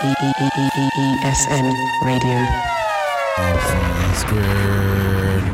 [0.00, 1.68] ESN
[2.04, 2.38] Radio.
[3.36, 5.44] Alpha squared.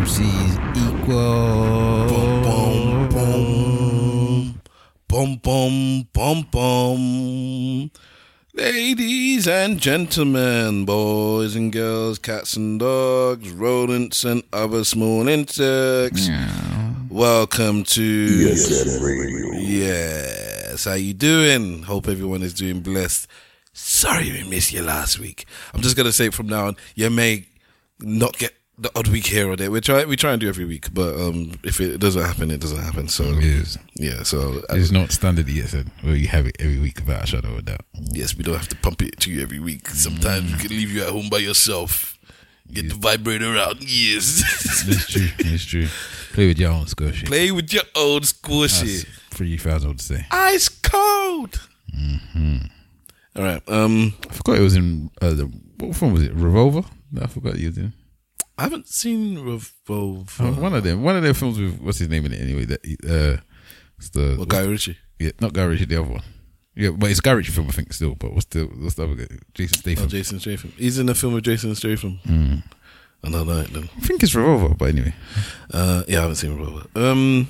[0.00, 2.06] MC's equal.
[2.08, 4.60] Boom, boom,
[5.06, 7.90] boom, boom, boom, boom.
[8.54, 16.30] Ladies and gentlemen, boys and girls, cats and dogs, rodents and other small insects.
[17.10, 19.52] Welcome to ESN Radio.
[19.58, 21.82] Yes, how you doing?
[21.82, 23.28] Hope everyone is doing blessed.
[23.78, 25.44] Sorry we missed you last week.
[25.74, 27.46] I'm just gonna say from now on, you may
[28.00, 29.70] not get the odd week here or there.
[29.70, 32.60] We try we try and do every week, but um, if it doesn't happen, it
[32.60, 33.08] doesn't happen.
[33.08, 33.78] So It is.
[33.94, 37.26] yeah, so uh, It's not standard ESN where you have it every week without a
[37.26, 37.82] shadow of a doubt.
[38.12, 39.88] yes, we don't have to pump it to you every week.
[39.88, 42.18] Sometimes we can leave you at home by yourself.
[42.72, 43.76] Get the vibrator out.
[43.80, 44.42] Yes,
[44.86, 45.28] that's true.
[45.38, 45.86] That's true.
[46.32, 47.26] Play with your own shit.
[47.26, 49.04] play with your old squishy.
[49.04, 50.26] That's three thousand would say.
[50.30, 51.60] Ice cold.
[53.36, 53.62] All right.
[53.68, 55.44] Um, I forgot it was in uh, the
[55.78, 56.32] what film was it?
[56.34, 56.82] Revolver.
[57.20, 57.92] I forgot you did.
[58.58, 60.44] I haven't seen Revolver.
[60.44, 61.02] Uh, one of them.
[61.02, 62.64] One of them films with what's his name in it anyway.
[62.64, 63.42] That uh,
[63.98, 64.96] it's the Well, Guy Ritchie.
[65.18, 66.22] yeah, not Guy Ritchie, the other one.
[66.74, 67.92] Yeah, but it's a Guy Ritchie film, I think.
[67.92, 69.26] Still, but what's the what's the other guy?
[69.54, 70.04] Jason Statham.
[70.04, 70.72] Oh, Jason Statham.
[70.76, 72.18] He's in the film with Jason Statham.
[72.26, 72.62] Mm.
[73.22, 73.88] Another night then.
[73.96, 75.14] I think it's Revolver, but anyway,
[75.72, 76.86] Uh, yeah, I haven't seen Revolver.
[76.94, 77.48] Um,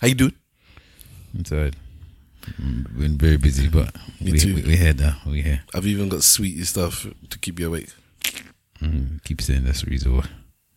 [0.00, 0.34] how you doing?
[1.34, 1.74] I'm tired.
[1.74, 1.85] Mm,
[2.58, 4.54] Been very busy, but Me we, too.
[4.54, 5.16] We, we here now.
[5.26, 5.62] We here.
[5.74, 7.90] I've even got sweetie stuff to keep you awake.
[8.80, 10.24] Mm, keep saying that's the reason why.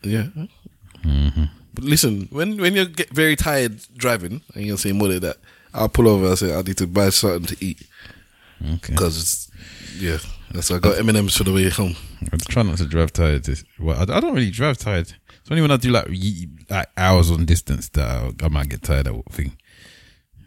[0.03, 0.28] Yeah.
[1.03, 1.44] Mm-hmm.
[1.73, 5.38] But listen, when when you get very tired driving and you're saying more than that,
[5.73, 6.31] I'll pull over.
[6.31, 7.86] I say I need to buy something to eat
[8.62, 8.94] Okay.
[8.94, 9.50] because
[9.97, 10.17] yeah,
[10.52, 11.95] that's why I got M and M's for the way home.
[12.34, 13.44] I try not to drive tired.
[13.44, 15.14] This, well, I, I don't really drive tired.
[15.42, 18.70] It's only when I do like, ye- like hours on distance that I, I might
[18.70, 19.08] get tired.
[19.08, 19.53] I think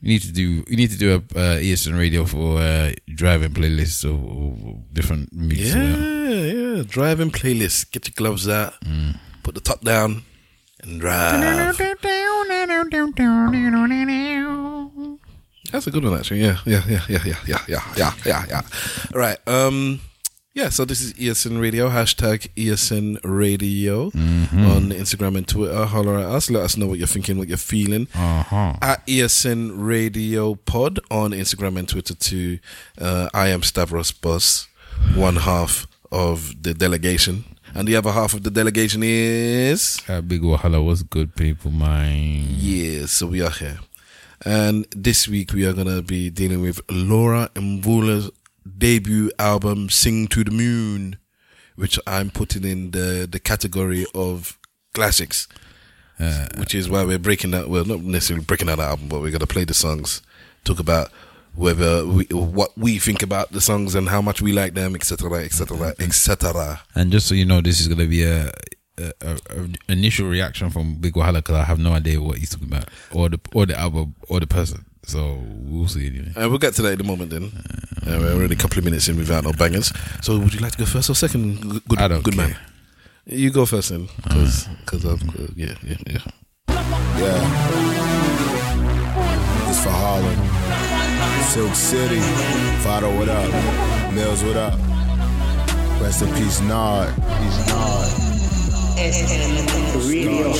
[0.03, 3.51] you need to do you need to do a uh, ESN radio for uh, driving
[3.51, 5.77] playlists or, or different music.
[5.77, 6.83] Yeah, yeah.
[6.87, 7.93] Driving playlist.
[7.93, 8.75] Get your gloves out.
[9.45, 10.25] Put the top down
[10.83, 11.41] and drive.
[15.71, 16.43] That's a good one, actually.
[16.43, 18.61] Yeah, yeah, yeah, yeah, yeah, yeah, yeah, yeah, yeah, yeah.
[19.15, 19.39] All right.
[19.47, 20.01] Um,
[20.55, 20.69] yeah.
[20.69, 21.89] So this is ESN Radio.
[21.89, 25.85] Hashtag ESN Radio on Instagram and Twitter.
[25.87, 26.51] Holler at us.
[26.51, 28.09] Let us know what you're thinking, what you're feeling.
[28.15, 28.75] Uh huh.
[28.83, 32.59] At ESN Radio Pod on Instagram and Twitter too.
[33.01, 34.69] Uh, I am Stavros Boss,
[35.15, 40.01] one half of the delegation, and the other half of the delegation is.
[40.09, 41.71] Uh, big Wahala what's good, people.
[41.71, 42.47] Mine.
[42.59, 43.79] Yeah, so we are here.
[44.45, 48.29] And this week we are going to be dealing with Laura Mvula's
[48.79, 51.17] debut album, Sing to the Moon,
[51.77, 54.59] which I'm putting in the, the category of
[54.95, 55.49] classics,
[56.21, 59.21] Uh, which is why we're breaking that, well, not necessarily breaking out the album, but
[59.21, 60.23] we're going to play the songs,
[60.63, 61.11] talk about
[61.55, 65.43] whether we, what we think about the songs and how much we like them, etc.,
[65.45, 66.81] etc., etc.
[66.95, 68.53] And just so you know, this is gonna be a,
[68.99, 72.51] a, a, a initial reaction from Big Wahala because I have no idea what he's
[72.51, 74.87] talking about, or the or the album, or the person.
[75.05, 76.33] So we'll see anyway.
[76.37, 77.51] Uh, we'll get to that in a moment then.
[78.07, 79.93] Uh, we're already a couple of minutes in without no bangers.
[80.23, 81.61] So would you like to go first or second?
[81.61, 82.57] Good, good, I don't good man.
[83.27, 86.19] You go first then, because I'm uh, yeah yeah yeah.
[87.19, 87.41] Yeah.
[89.67, 90.39] This for Harlem.
[91.45, 92.21] Silk City.
[92.83, 94.13] Vado, what up?
[94.13, 94.79] Mills, what up?
[96.01, 97.15] Rest in peace, Nard.
[97.15, 97.69] Peace,
[98.97, 100.07] Nard.
[100.07, 100.53] Radio.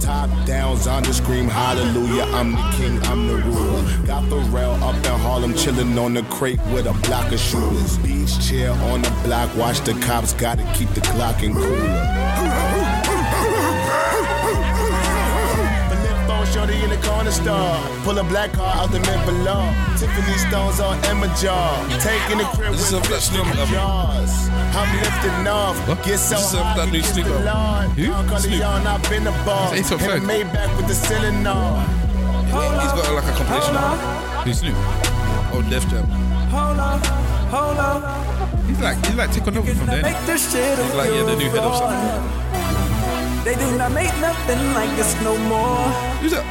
[0.00, 2.24] Top downs on the scream, hallelujah.
[2.32, 3.82] I'm the king, I'm the ruler.
[4.06, 7.98] Got Pharrell up in Harlem, chilling on the crate with a block of shooters.
[7.98, 12.47] Beach chair on the block, watch the cops, gotta keep the Glock in cooler.
[16.78, 17.76] Shorty in the corner store.
[18.04, 19.72] Pull a black car out the mid below.
[19.96, 21.74] Tiffany stones on Emma jaw.
[22.00, 25.88] Taking the crib This is with a Black Snoop Christmas I'm lifting off.
[25.88, 26.04] What?
[26.04, 27.86] Get so This is a high, that you new kiss Snoop the album.
[27.86, 27.98] Lord.
[27.98, 28.02] Who?
[28.02, 28.64] Young Carly Snoop.
[28.64, 29.72] on, I've been a ball.
[29.72, 30.22] It's A$AP Hit a Ferg.
[30.28, 31.86] Maybach with the ceiling on.
[32.48, 33.98] He's got like a compilation album.
[34.44, 34.74] Who's Snoop?
[35.52, 36.04] Oh, Def Jam.
[36.48, 36.98] Hold on,
[37.52, 38.66] hold on.
[38.66, 40.02] He's like he's like taking over from Not there.
[40.02, 43.44] make this shit He's like yeah, the new head of something.
[43.44, 44.12] They do not make
[44.48, 45.76] nothing like this no more.
[46.20, 46.44] Who's that?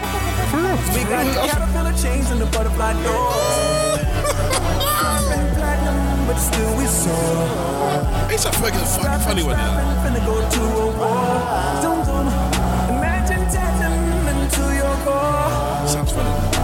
[0.94, 3.98] We got the caterpillar chains and the butterfly doors.
[5.30, 8.30] Been platinum, but still we soar.
[8.30, 9.58] He's a fucking funny, funny one.
[9.58, 10.06] Yeah.
[10.06, 11.28] Finna go to a war.
[12.98, 13.98] Imagine tapping
[14.30, 15.88] into your core.
[15.88, 16.57] Sounds funny.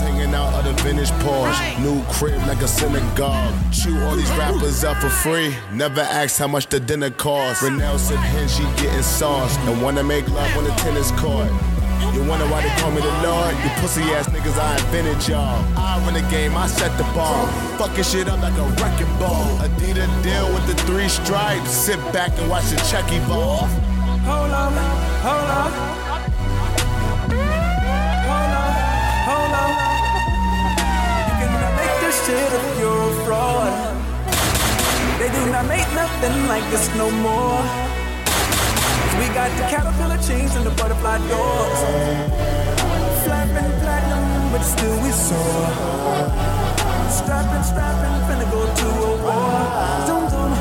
[0.00, 1.80] Hanging out of the vintage Porsche.
[1.80, 3.54] New crib like a synagogue.
[3.72, 5.54] Chew all these rappers up for free.
[5.72, 7.62] Never ask how much the dinner cost.
[7.62, 9.56] Renell said hen, she getting sauce.
[9.66, 11.50] And wanna make love on the tennis court.
[12.14, 13.54] You wonder why they call me the Lord?
[13.64, 15.64] You pussy ass niggas, I invented y'all.
[15.78, 17.46] I run the game, I set the bar.
[17.78, 19.44] Fucking shit up like a wrecking ball.
[19.58, 21.70] Adidas deal with the three stripes.
[21.70, 23.70] Sit back and watch the check evolve.
[24.28, 24.72] Hold on,
[25.22, 26.11] hold on.
[32.26, 33.72] Shit if you're a fraud.
[35.18, 37.58] They do not make nothing like this no more.
[39.18, 41.80] we got the caterpillar chains and the butterfly doors.
[43.24, 45.66] Flapping platinum, but still we soar.
[47.18, 49.58] Strapping, strapping, finna go to a war.
[50.06, 50.52] Zoom, zoom.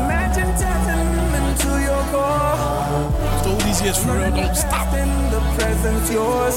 [0.00, 1.10] Imagine tapping
[1.40, 3.60] into your core.
[3.64, 4.88] These years, for real, don't stop.
[4.94, 6.56] In the presence yours,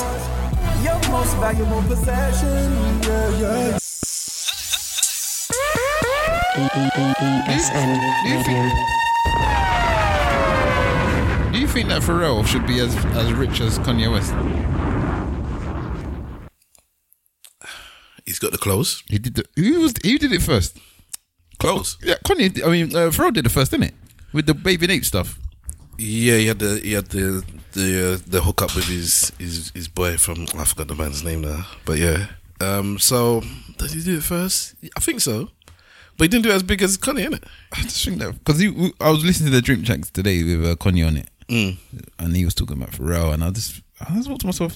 [0.84, 2.72] your most valuable possession.
[3.04, 3.87] Yeah, yeah.
[6.58, 7.90] ESN
[8.26, 8.62] Radio.
[11.52, 14.34] Do you think that Pharrell should be as as rich as Kanye West?
[18.26, 19.04] He's got the clothes.
[19.08, 19.36] He did.
[19.36, 19.94] The, who was?
[20.04, 20.78] Who did it first?
[21.60, 21.98] Clothes.
[22.04, 22.66] Yeah, Kanye.
[22.66, 23.94] I mean, uh, Pharrell did it first, didn't it?
[24.34, 25.38] With the Baby Nate stuff.
[26.00, 27.44] Yeah, he had the he had the
[27.74, 31.42] the uh, the hookup with his his his boy from I forgot the man's name
[31.42, 32.28] now, but yeah.
[32.60, 33.44] Um, so
[33.78, 34.74] did he do it first?
[34.96, 35.50] I think so,
[36.18, 37.44] but he didn't do it as big as Kanye, innit?
[37.74, 38.62] I just think that because
[39.00, 41.78] I was listening to the Drink Champs today with uh, Kanye on it, Mm.
[42.20, 44.76] and he was talking about Pharrell, and I just I just thought to myself,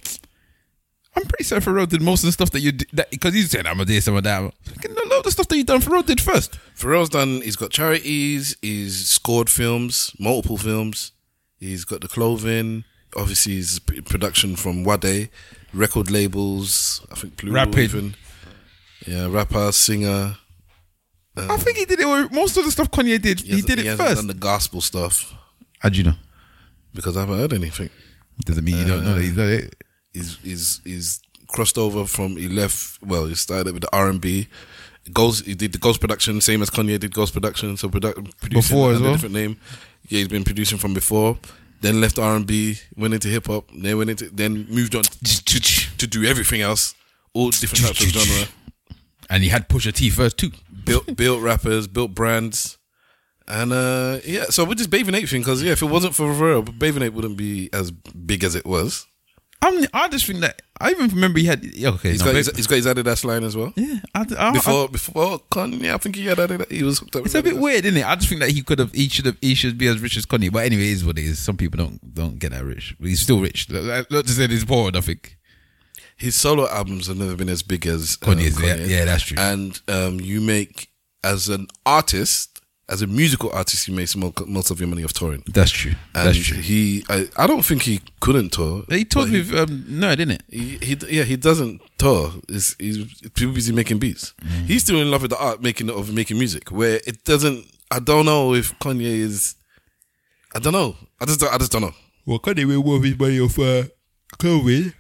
[1.16, 3.68] I'm pretty sure Pharrell did most of the stuff that you did because he said
[3.68, 4.54] I'm a this, I'm a that.
[4.64, 6.58] Fucking A lot of the stuff that you done, Pharrell did first.
[6.78, 7.42] Pharrell's done.
[7.42, 8.56] He's got charities.
[8.62, 11.12] He's scored films, multiple films.
[11.60, 12.86] He's got the clothing.
[13.18, 15.30] Obviously, he's production from Wade,
[15.74, 17.06] record labels.
[17.12, 17.80] I think Plural Rapid.
[17.80, 18.16] even.
[19.06, 20.38] Yeah, rapper, singer.
[21.38, 22.06] I think he did it.
[22.08, 24.16] with Most of the stuff Kanye did, he, hasn't- did he it hasn't first.
[24.22, 25.34] Done the gospel stuff
[25.80, 26.16] How do you know?
[26.94, 27.90] because I haven't heard anything.
[28.46, 29.76] Doesn't mean you don't know that he's done it.
[30.14, 33.02] He's he's he's crossed over from he left.
[33.04, 34.48] Well, he started with the R and B.
[35.14, 35.46] Ghost.
[35.46, 37.78] He did the Ghost production, same as Kanye did Ghost production.
[37.78, 39.12] So produ- producing Before as well?
[39.12, 39.58] a different name.
[40.10, 41.38] Yeah, he's been producing from before.
[41.82, 43.70] Then left R and B, went into hip hop.
[43.76, 45.60] Then went into then moved on to, to,
[45.98, 46.94] to do everything else,
[47.34, 48.48] all different types of genre.
[49.32, 50.52] And he had Pusha T first too.
[50.86, 52.78] Built built rappers, built brands.
[53.48, 56.26] And uh yeah, so with this Bathing Ape thing, because yeah, if it wasn't for
[56.34, 59.08] Pharrell, Bathing Ape wouldn't be as big as it was.
[59.64, 61.64] I'm, I just think that I even remember he had.
[61.64, 63.72] Okay, He's no, got his, he's got his Adidas line as well.
[63.76, 64.00] yeah.
[64.16, 66.72] I, I, before before Kanye, I think he had Adidas.
[66.72, 68.06] He was hooked up It's a bit weird, isn't it?
[68.06, 70.18] I just think that he could have, he should have, he should be as rich
[70.18, 70.52] as Kanye.
[70.52, 71.38] But anyway, it is what it is.
[71.38, 72.96] Some people don't don't get that rich.
[73.00, 73.70] But he's still rich.
[73.70, 74.90] Not to say he's poor.
[74.96, 75.38] I think
[76.22, 78.62] His solo albums have never been as big as uh, Kanye's.
[78.62, 79.38] Yeah, yeah, that's true.
[79.40, 80.90] And um, you make
[81.24, 84.16] as an artist, as a musical artist, you make
[84.48, 85.44] most of your money off touring.
[85.48, 85.94] that's true.
[86.14, 86.58] And that's true.
[86.58, 88.84] he, I, I don't think he couldn't tour.
[88.90, 90.44] He told but me with um, no, didn't it?
[90.50, 92.34] He, he, yeah, he doesn't tour.
[92.48, 94.34] He's, he's too busy making beats.
[94.44, 94.66] Mm.
[94.68, 96.70] He's still in love with the art making of making music.
[96.72, 97.66] Where it doesn't.
[97.90, 99.56] I don't know if Kanye is.
[100.54, 100.96] I don't know.
[101.20, 101.40] I just.
[101.40, 101.94] don't- I just don't know.
[102.28, 103.84] Well, Kanye will worth his money off uh,
[104.38, 104.94] COVID.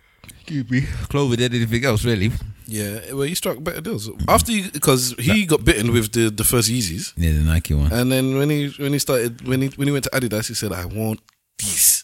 [0.51, 2.29] Excuse me, COVID than anything else, really.
[2.67, 6.69] Yeah, well, he struck better deals after because he got bitten with the the first
[6.69, 7.91] Yeezys, Yeah, the Nike one.
[7.91, 10.53] and then when he when he started when he when he went to Adidas, he
[10.53, 11.21] said, "I want
[11.57, 12.03] these,"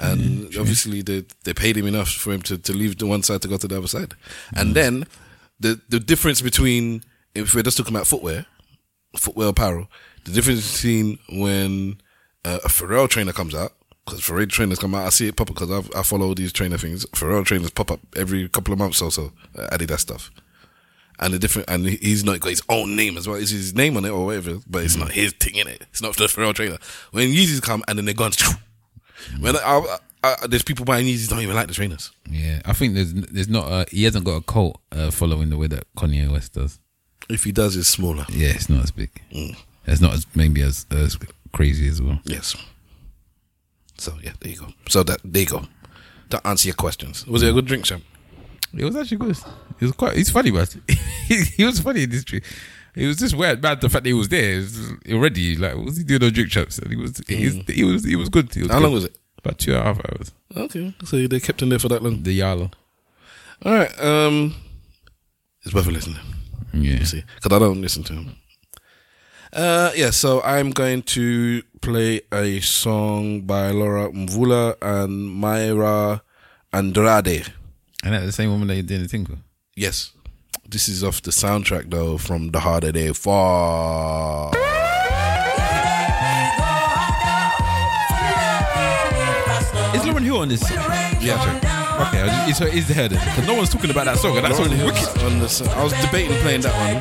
[0.00, 3.42] and obviously they they paid him enough for him to, to leave the one side
[3.42, 4.14] to go to the other side,
[4.56, 5.04] and then
[5.60, 7.02] the the difference between
[7.34, 8.46] if we're just talking about footwear,
[9.16, 9.86] footwear apparel,
[10.24, 12.00] the difference between when
[12.44, 13.72] uh, a Pharrell trainer comes out.
[14.08, 16.78] Because Pharrell trainers come out, I see it pop up because I follow these trainer
[16.78, 17.04] things.
[17.06, 20.30] Pharrell trainers pop up every couple of months or so, uh, Adidas stuff
[21.18, 23.36] and the different and he's not got his own name as well.
[23.36, 25.84] It's his name on it or whatever, but it's not his thing in it.
[25.90, 26.78] It's not the Pharrell trainer.
[27.10, 28.32] When Yeezys come and then they're gone,
[29.40, 32.12] when I, I, I, there's people buying Yeezys don't even like the trainers.
[32.30, 35.56] Yeah, I think there's there's not a, he hasn't got a cult uh, following the
[35.56, 36.78] way that Kanye West does.
[37.28, 38.24] If he does, it's smaller.
[38.30, 39.10] Yeah, it's not as big.
[39.86, 41.18] It's not as maybe as as
[41.52, 42.20] crazy as well.
[42.24, 42.56] Yes.
[43.98, 44.68] So yeah, there you go.
[44.88, 45.62] So that there you go.
[46.30, 48.02] To answer your questions, was it a good drink, Sam?
[48.76, 49.30] It was actually good.
[49.80, 50.16] It was quite.
[50.16, 50.76] He's funny, but
[51.26, 52.42] he, was funny in this tree.
[52.94, 53.78] It was just weird, man.
[53.80, 54.62] The fact that he was there
[55.10, 56.78] already, like, what was he doing on drink champs?
[56.78, 58.52] And he was, he was, he was, he was good.
[58.52, 58.84] He was How good.
[58.84, 59.16] long was it?
[59.38, 60.32] About two and a half hours.
[60.56, 62.22] Okay, so they kept him there for that long.
[62.22, 62.72] The Yala.
[63.64, 64.54] All right, um,
[65.62, 66.16] it's worth a listen.
[66.74, 66.98] Yeah.
[66.98, 68.36] You see, because I don't listen to him.
[69.52, 76.22] Uh, yeah, so I'm going to play a song by Laura Mvula and Myra
[76.72, 77.52] Andrade.
[78.04, 79.38] And that's the same woman that you did the thing with.
[79.74, 80.12] Yes,
[80.68, 84.52] this is off the soundtrack though from The Harder They Fall.
[89.94, 90.62] Is Lauryn Hill on this?
[90.70, 91.56] Yeah, check.
[92.08, 94.36] Okay, I just- it's, it's the head because no one's talking about that song.
[94.36, 95.22] And that song is wicked.
[95.24, 95.68] On the song.
[95.68, 97.00] I was debating playing that one,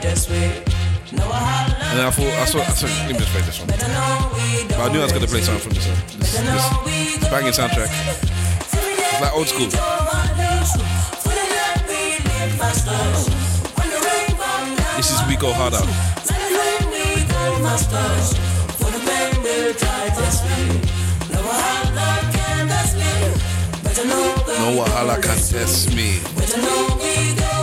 [1.98, 2.60] and I thought I saw.
[2.60, 3.68] I saw let me just play this one.
[3.68, 5.98] But I knew I was gonna play something from this one.
[6.20, 7.89] This, this banging soundtrack.
[8.62, 9.68] It's like old school.
[14.98, 15.82] This is We Go Harder.
[24.60, 27.57] No wahala can test me.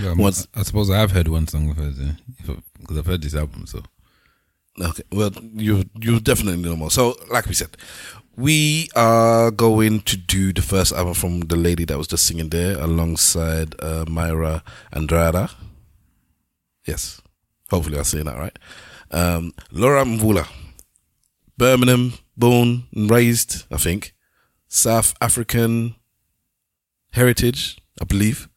[0.00, 0.14] Yeah,
[0.54, 1.98] I suppose I've heard one song of hers
[2.78, 3.66] because I've heard this album.
[3.66, 3.82] So
[4.80, 5.02] Okay.
[5.12, 6.90] Well, you you definitely know more.
[6.90, 7.76] So, like we said,
[8.36, 12.50] we are going to do the first album from the lady that was just singing
[12.50, 14.62] there, alongside uh, Myra
[14.92, 15.52] Andrada.
[16.86, 17.20] Yes,
[17.70, 18.56] hopefully I'm saying that right.
[19.10, 20.46] Um, Laura Mvula,
[21.56, 24.14] Birmingham, born and raised, I think,
[24.68, 25.96] South African
[27.12, 28.48] heritage, I believe.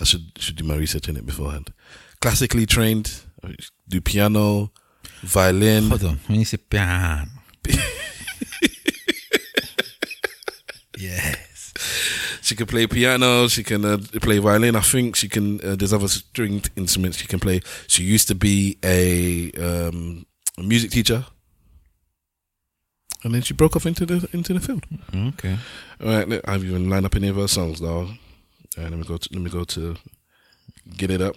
[0.00, 1.72] I should should do my research in it beforehand.
[2.20, 3.22] Classically trained,
[3.88, 4.70] do piano,
[5.22, 5.88] violin.
[5.88, 7.26] hold on, when you say piano,
[10.96, 11.72] yes,
[12.42, 13.46] She can play piano.
[13.48, 14.74] She can uh, play violin.
[14.76, 15.60] I think she can.
[15.60, 17.60] Uh, there's other stringed instruments she can play.
[17.86, 20.24] She used to be a, um,
[20.56, 21.26] a music teacher,
[23.22, 24.84] and then she broke off into the into the field.
[25.14, 25.58] okay.
[26.02, 28.08] All right, I've even lined up any of her songs now.
[28.78, 29.16] All right, let me go.
[29.16, 29.96] To, let me go to
[30.96, 31.34] get it up.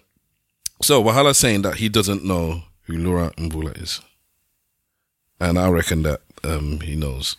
[0.82, 4.00] So Wahala saying that he doesn't know who Laura Mvula is,
[5.40, 7.36] and I reckon that um, he knows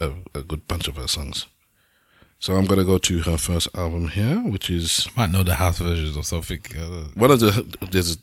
[0.00, 1.46] a, a good bunch of her songs.
[2.38, 5.78] So I'm gonna go to her first album here, which is Might know the house
[5.78, 6.60] versions or something.
[6.78, 7.66] Uh, one of the.
[7.90, 8.18] There's,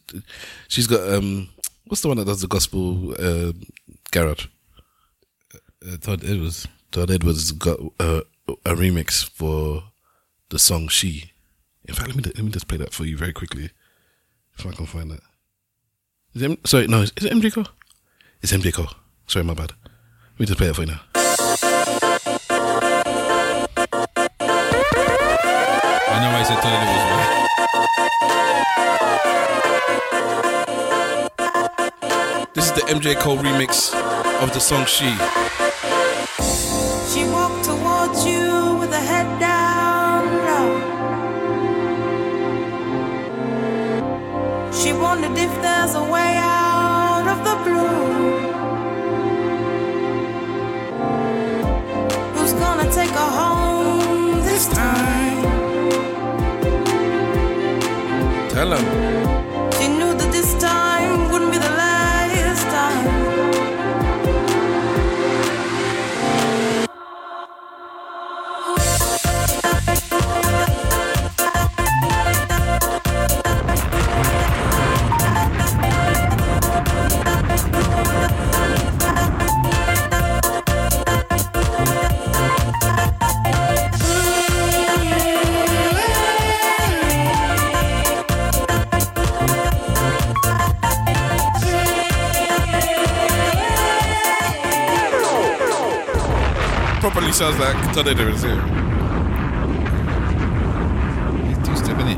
[0.70, 1.50] she's got um,
[1.86, 3.52] what's the one that does the gospel uh,
[4.12, 4.48] garage?
[5.86, 6.68] uh, Todd Edwards.
[6.92, 9.84] Todd Edwards got a, a remix for
[10.50, 11.32] the song "She."
[11.88, 13.72] In fact, let me let me just play that for you very quickly,
[14.58, 15.22] if I can find that.
[16.34, 17.68] Is it, sorry, no, is it MJ Cole?
[18.42, 18.90] It's MJ Cole.
[19.26, 19.74] Sorry, my bad.
[20.34, 21.02] Let me just play it for you now.
[26.10, 27.08] I know why I said Todd Edwards.
[32.54, 33.94] This is the MJ Cole remix
[34.42, 34.86] of the song.
[34.86, 35.06] She
[45.28, 48.38] wondered if there's a way out of the blue.
[52.34, 55.42] Who's gonna take home this time?
[58.50, 59.07] Tell him.
[97.38, 98.56] Sounds like Tornado is here.
[101.64, 102.18] Two step in.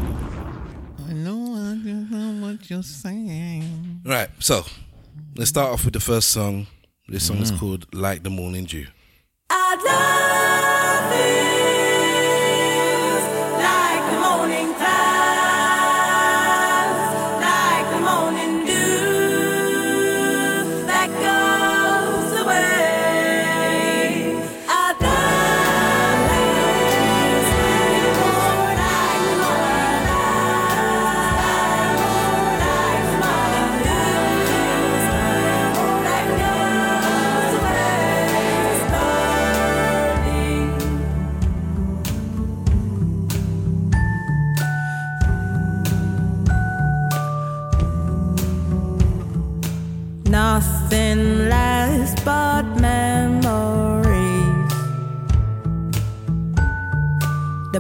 [1.10, 4.02] I know, I do not know what you're saying.
[4.06, 4.66] Right, so
[5.36, 6.68] let's start off with the first song.
[7.08, 7.42] This song Mm.
[7.42, 8.86] is called Like the Morning Dew.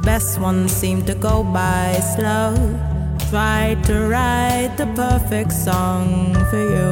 [0.09, 2.49] Best ones seem to go by slow.
[3.29, 6.89] Tried to write the perfect song for you.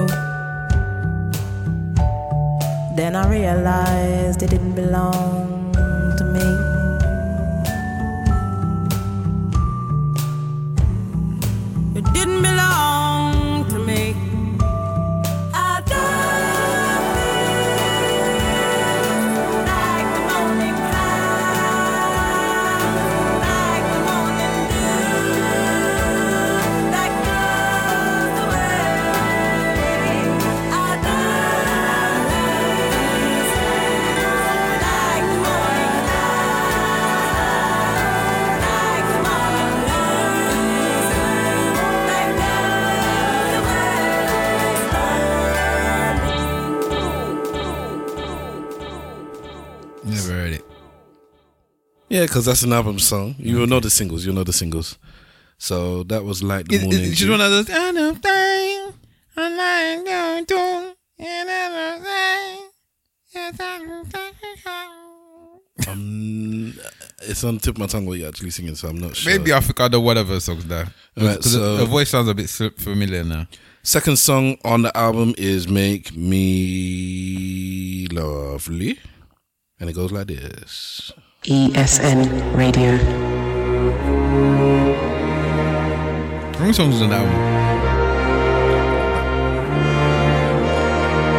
[2.96, 5.57] Then I realized it didn't belong
[52.28, 53.36] because that's an album song.
[53.40, 54.26] You will know the singles.
[54.26, 54.98] You'll know the singles.
[55.58, 57.32] So that was Like the It, Morning it, Dew.
[57.32, 57.70] one of those.
[57.70, 58.94] I know thing.
[59.36, 60.96] I like going to.
[61.20, 62.70] And other thing.
[63.34, 65.88] Yes, I think.
[65.88, 66.74] Um,
[67.22, 69.32] it's on the tip of my tongue what you're actually singing, so I'm not sure.
[69.32, 70.88] Maybe I I know whatever songs there.
[71.16, 73.48] Right, so- her voice sounds a bit familiar now.
[73.84, 79.00] Second song on the album is Make Me Lovely.
[79.80, 81.12] And it goes like this.
[81.43, 82.97] ESN Radio.
[86.54, 87.34] How many songs is on the album?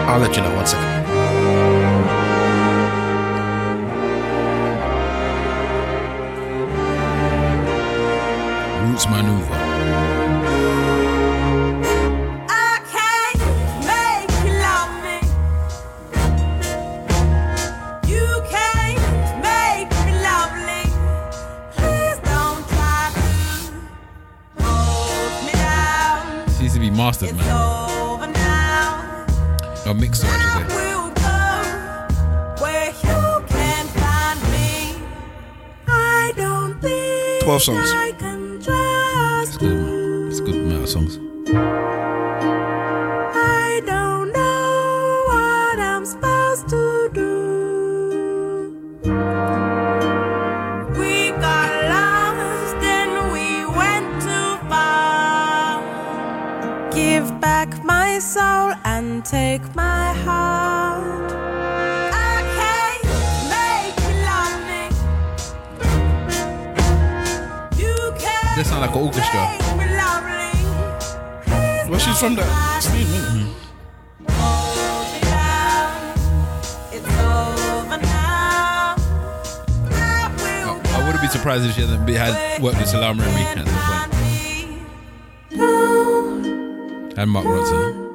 [0.08, 0.88] I'll let you know one second.
[8.88, 9.67] Roots Manuva.
[26.68, 27.50] Needs to be mastered, It's man.
[27.50, 29.26] over now.
[29.86, 30.76] Or mixed, I I should say.
[30.76, 35.02] will go where you can't find me.
[35.86, 37.90] I don't think 12 songs.
[37.90, 38.58] I can
[39.58, 40.28] Good.
[40.28, 41.18] It's a good amount of songs.
[69.34, 70.52] Lovely.
[71.44, 73.54] Please Well, she's from that down.
[76.92, 77.98] It's over.
[79.90, 83.66] I I, wouldn't be surprised if she hadn't be, had worked with Salaam Remi at
[83.68, 84.88] some point.
[87.18, 88.06] And Mark Ronson.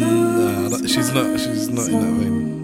[0.00, 1.38] Nah, that- she's not.
[1.40, 2.59] She's not in that vein.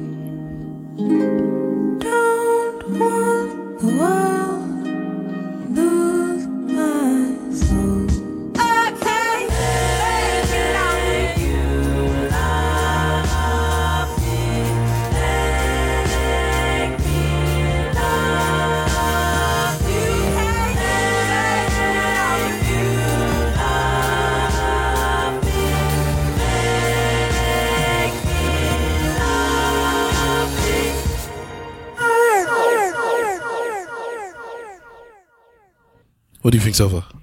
[36.85, 37.21] What do so far?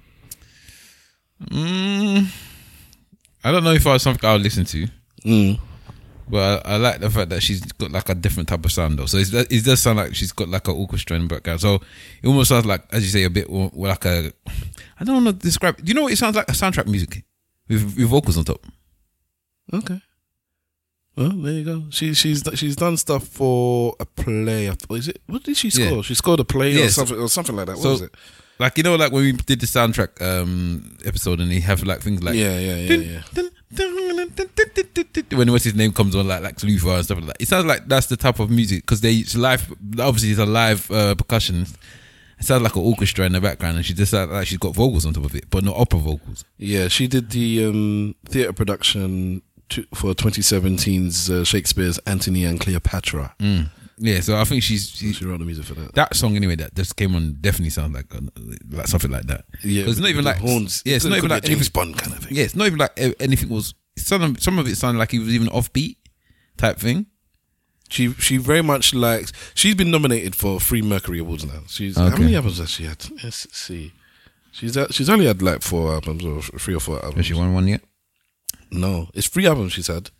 [1.50, 2.26] Mm,
[3.44, 4.86] I don't know if I was something I would listen to.
[5.24, 5.58] Mm.
[6.28, 8.98] But I, I like the fact that she's got like a different type of sound
[8.98, 9.06] though.
[9.06, 11.60] So it's, it does sound like she's got like an orchestra in the background.
[11.60, 11.74] So
[12.22, 14.32] it almost sounds like, as you say, a bit more, more like a.
[14.98, 15.76] I don't know to describe.
[15.76, 16.48] Do you know what it sounds like?
[16.48, 17.24] A soundtrack music
[17.68, 18.64] with, with vocals on top.
[19.72, 20.00] Okay.
[21.16, 21.84] Well, there you go.
[21.90, 24.68] She she's she's done stuff for a play.
[24.68, 25.20] What is it?
[25.26, 25.96] What did she score?
[25.96, 26.02] Yeah.
[26.02, 27.76] She scored a play or something or something like that.
[27.76, 28.14] What So- was it?
[28.58, 32.00] Like you know, like when we did the soundtrack um episode, and they have like
[32.00, 33.22] things like yeah, yeah, yeah, yeah.
[33.32, 37.26] Dun, dun, dun, when what's his name comes on, like like Lufa and stuff like
[37.26, 37.36] that.
[37.40, 39.72] It sounds like that's the type of music because they it's live.
[39.98, 41.66] Obviously, it's a live uh, percussion.
[42.38, 44.74] It sounds like an orchestra in the background, and she just sounds like she's got
[44.74, 46.44] vocals on top of it, but not opera vocals.
[46.58, 53.34] Yeah, she did the um theater production to, for 2017's uh, Shakespeare's Antony and Cleopatra.
[53.38, 53.70] Mm.
[53.98, 55.94] Yeah, so I think she's she, She wrote the music for that.
[55.94, 58.20] that song anyway that just came on definitely sounds like uh,
[58.70, 59.44] like something like that.
[59.62, 60.82] Yeah, it's not even like horns.
[60.84, 62.36] Yeah, it's not even like James anything- Bond kind of thing.
[62.36, 63.74] Yeah, it's not even like anything was.
[63.96, 65.96] Some of, some of it sounded like it was even offbeat
[66.56, 67.06] type thing.
[67.88, 69.32] She she very much likes.
[69.54, 71.60] She's been nominated for three Mercury Awards now.
[71.68, 73.04] She's how many albums has she had?
[73.22, 73.92] Let's see.
[74.50, 77.16] She's had, she's only had like four albums or three or four albums.
[77.16, 77.82] Has she won one yet?
[78.70, 80.10] No, it's three albums she's had,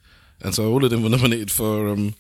[0.43, 2.15] and so all of them were nominated for um,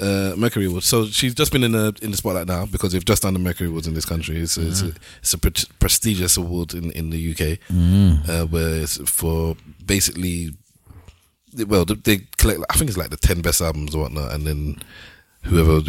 [0.00, 0.86] uh, Mercury Awards.
[0.86, 3.38] So she's just been in the in the spotlight now because they've just done the
[3.38, 4.38] Mercury Awards in this country.
[4.38, 7.58] It's, it's a it's a pre- prestigious award in in the UK,
[8.28, 10.50] uh, where it's for basically,
[11.66, 12.60] well, they, they collect.
[12.70, 14.76] I think it's like the ten best albums or whatnot, and then.
[15.46, 15.82] Whoever,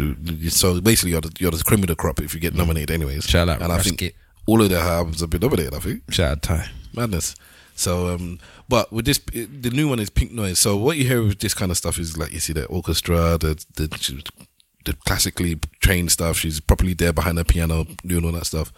[0.50, 3.24] so basically, you're the, you're the cream of the crop if you get nominated, anyways.
[3.24, 4.14] Shout out and I think
[4.44, 5.72] all of their albums have been nominated.
[5.72, 6.68] I think Shout out Ty.
[6.94, 7.34] madness.
[7.76, 10.58] So, um, but with this, the new one is Pink Noise.
[10.58, 13.36] So what you hear with this kind of stuff is like you see the orchestra,
[13.38, 14.22] the the,
[14.84, 16.38] the classically trained stuff.
[16.38, 18.72] She's properly there behind the piano doing all that stuff.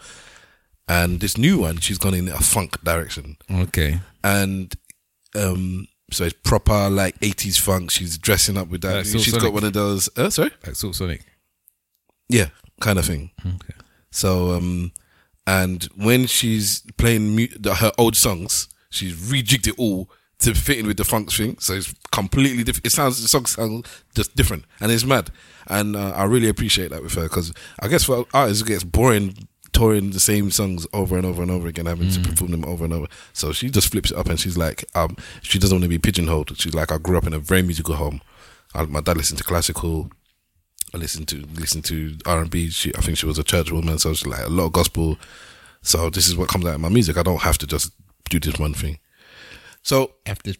[0.87, 3.99] And this new one, she's gone in a funk direction, Okay.
[4.23, 4.73] and
[5.35, 7.91] um, so it's proper like eighties funk.
[7.91, 8.95] She's dressing up with that.
[8.95, 9.43] Like she's Sonic.
[9.43, 10.09] got one of those.
[10.17, 11.23] Uh, sorry, Like Silk Sonic.
[12.27, 12.47] yeah,
[12.81, 13.29] kind of thing.
[13.45, 13.75] Okay.
[14.11, 14.91] So, um,
[15.45, 20.79] and when she's playing mu- the, her old songs, she's rejigged it all to fit
[20.79, 21.57] in with the funk thing.
[21.59, 22.85] So it's completely different.
[22.85, 25.31] It sounds, the song sounds just different and it's mad.
[25.67, 28.83] And uh, I really appreciate that with her because I guess for artists, it gets
[28.83, 32.65] boring touring the same songs over and over and over again, having to perform them
[32.65, 33.07] over and over.
[33.33, 35.99] So she just flips it up and she's like, um, she doesn't want to be
[35.99, 36.57] pigeonholed.
[36.57, 38.21] She's like, I grew up in a very musical home.
[38.73, 40.11] I, my dad listened to classical.
[40.93, 42.69] I listened to listen to R and B.
[42.69, 45.17] She, I think she was a church woman, so she's like a lot of gospel.
[45.81, 47.17] So this is what comes out of my music.
[47.17, 47.91] I don't have to just
[48.29, 48.99] do this one thing.
[49.81, 50.51] So After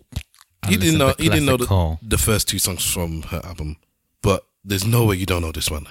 [0.69, 3.77] you didn't know you didn't know the, the first two songs from her album,
[4.21, 5.87] but there's no way you don't know this one.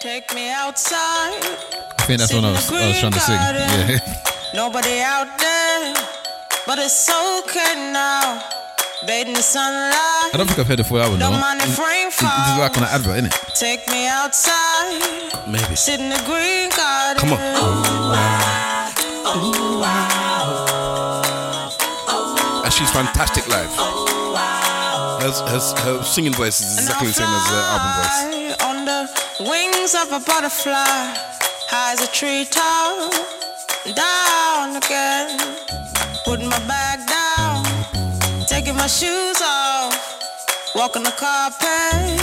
[0.00, 1.44] Take me outside.
[1.98, 3.36] I think that's what I was, I was trying to sing.
[3.36, 3.98] Yeah.
[4.54, 5.94] Nobody out there,
[6.66, 8.42] but it's okay now.
[9.06, 10.30] Bathe in the sunlight.
[10.32, 11.30] I don't think I've heard the full album though.
[11.30, 13.34] Don't mind It- if rain it- It's like on an advert, isn't it?
[13.54, 15.00] Take me outside.
[15.46, 15.74] Maybe.
[15.76, 17.20] Sit in the green garden.
[17.20, 18.50] Come on.
[22.64, 23.70] And she's fantastic live.
[25.20, 28.62] Her, her, her singing voice is exactly the same as her album voice.
[28.64, 29.00] On the
[29.50, 30.84] wings of a butterfly,
[31.72, 33.12] high as a tree top,
[33.94, 35.38] down again.
[36.24, 36.89] Putting my bag down, taking my
[38.90, 42.19] shoes off, walking the carpet,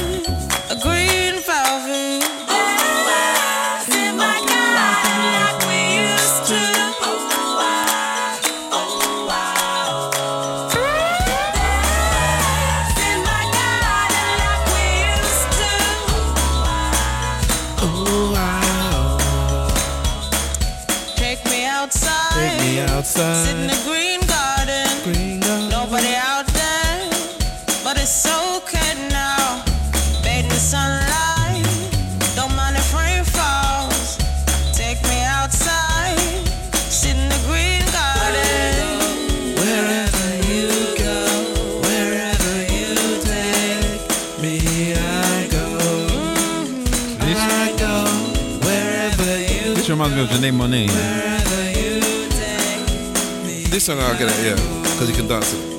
[50.25, 50.89] the name name.
[53.69, 55.76] This song I'll get it, yeah, because you can dance it.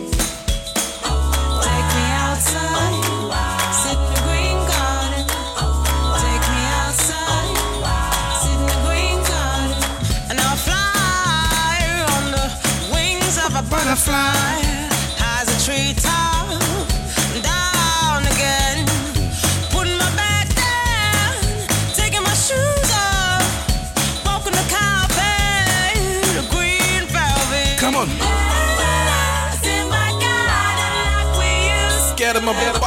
[32.48, 32.77] Get him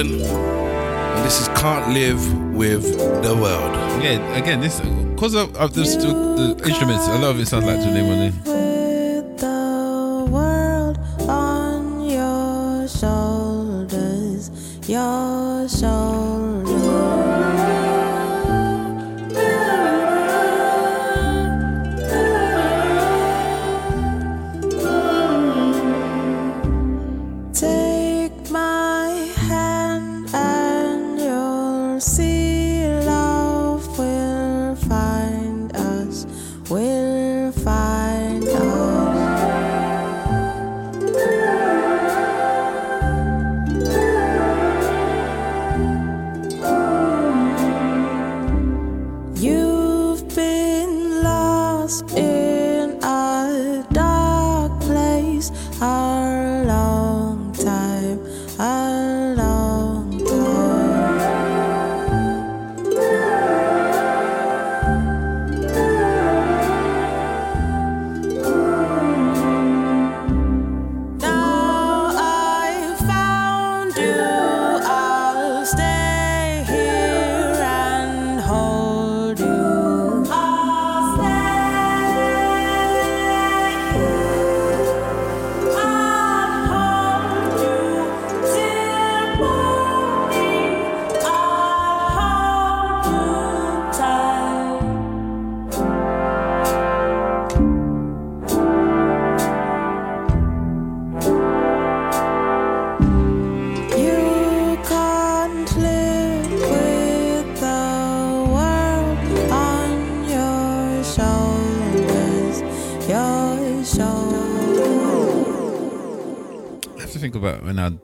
[0.00, 0.18] And
[1.26, 3.74] this is Can't Live with the World.
[4.02, 7.80] Yeah, again, this because of, of the, the instruments, a lot of it sounds like
[7.80, 8.49] Janelle Monae.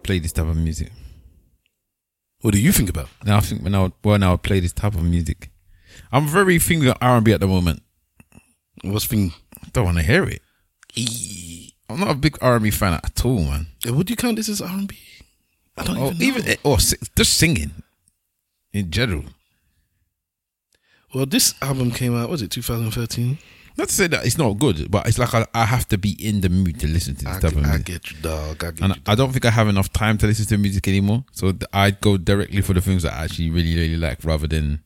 [0.06, 0.90] Play this type of music.
[2.42, 3.08] What do you think about?
[3.24, 5.50] Now I think when I would, when I would play this type of music,
[6.12, 7.82] I'm very thinking R and B at the moment.
[8.82, 9.32] What's thing?
[9.64, 10.42] I don't want to hear it.
[11.88, 13.66] I'm not a big R and B fan at all, man.
[13.86, 14.96] Eh, Would you count this as R&B?
[15.78, 16.54] I don't Or even, even know.
[16.64, 17.70] or si- just singing
[18.72, 19.24] in general.
[21.14, 23.38] Well, this album came out, was it 2013?
[23.76, 26.16] Not to say that it's not good, but it's like I, I have to be
[26.26, 27.74] in the mood to listen to this I, type of music.
[27.74, 28.64] I get you, dog.
[28.64, 29.02] I get and you.
[29.06, 31.24] I don't think I have enough time to listen to music anymore.
[31.32, 34.82] So I go directly for the things that I actually really, really like, rather than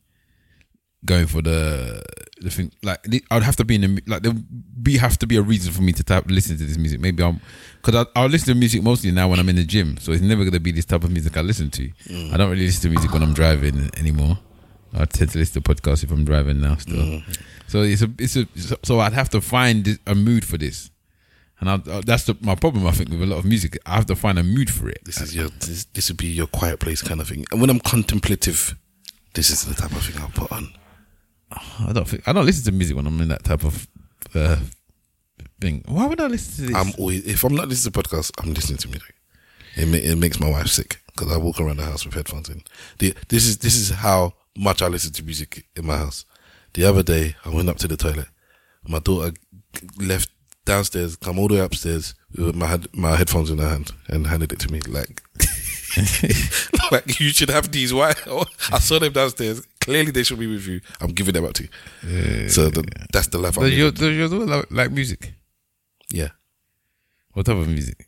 [1.05, 2.03] going for the
[2.41, 2.71] the thing.
[2.83, 5.71] Like I'd have to be in the like there be have to be a reason
[5.71, 6.99] for me to type, listen to this music.
[6.99, 7.39] Maybe I'm
[7.81, 9.97] because I'll listen to music mostly now when I'm in the gym.
[9.97, 11.89] So it's never gonna be this type of music I listen to.
[12.09, 12.33] Mm.
[12.33, 14.37] I don't really listen to music when I'm driving anymore.
[14.93, 17.21] I tend to listen to podcasts if I'm driving now still.
[17.67, 18.47] So it's a it's a
[18.83, 20.89] so I'd have to find a mood for this.
[21.59, 23.77] And I, that's the, my problem, I think, with a lot of music.
[23.85, 25.05] I have to find a mood for it.
[25.05, 27.45] This is your this, this would be your quiet place kind of thing.
[27.51, 28.75] And when I'm contemplative,
[29.35, 30.73] this is the type of thing I'll put on.
[31.51, 33.87] I don't think I don't listen to music when I'm in that type of
[34.33, 34.57] uh,
[35.59, 35.83] thing.
[35.87, 36.75] Why would I listen to this?
[36.75, 39.15] I'm always if I'm not listening to podcasts, I'm listening to music.
[39.75, 42.63] It it makes my wife sick because I walk around the house with headphones in.
[42.99, 46.25] The, this is this is how much I listen to music in my house.
[46.73, 48.27] The other day, I went up to the toilet.
[48.87, 49.35] My daughter
[49.97, 50.29] left
[50.65, 54.53] downstairs, come all the way upstairs with my my headphones in her hand and handed
[54.53, 55.21] it to me like.
[56.91, 57.93] like you should have these.
[57.93, 58.13] Why?
[58.71, 59.67] I saw them downstairs.
[59.81, 60.79] Clearly, they should be with you.
[61.01, 62.49] I'm giving them up to you.
[62.49, 65.33] so the, that's the life I'm does, your, does your daughter like, like music?
[66.11, 66.29] Yeah.
[67.33, 68.07] What type of music?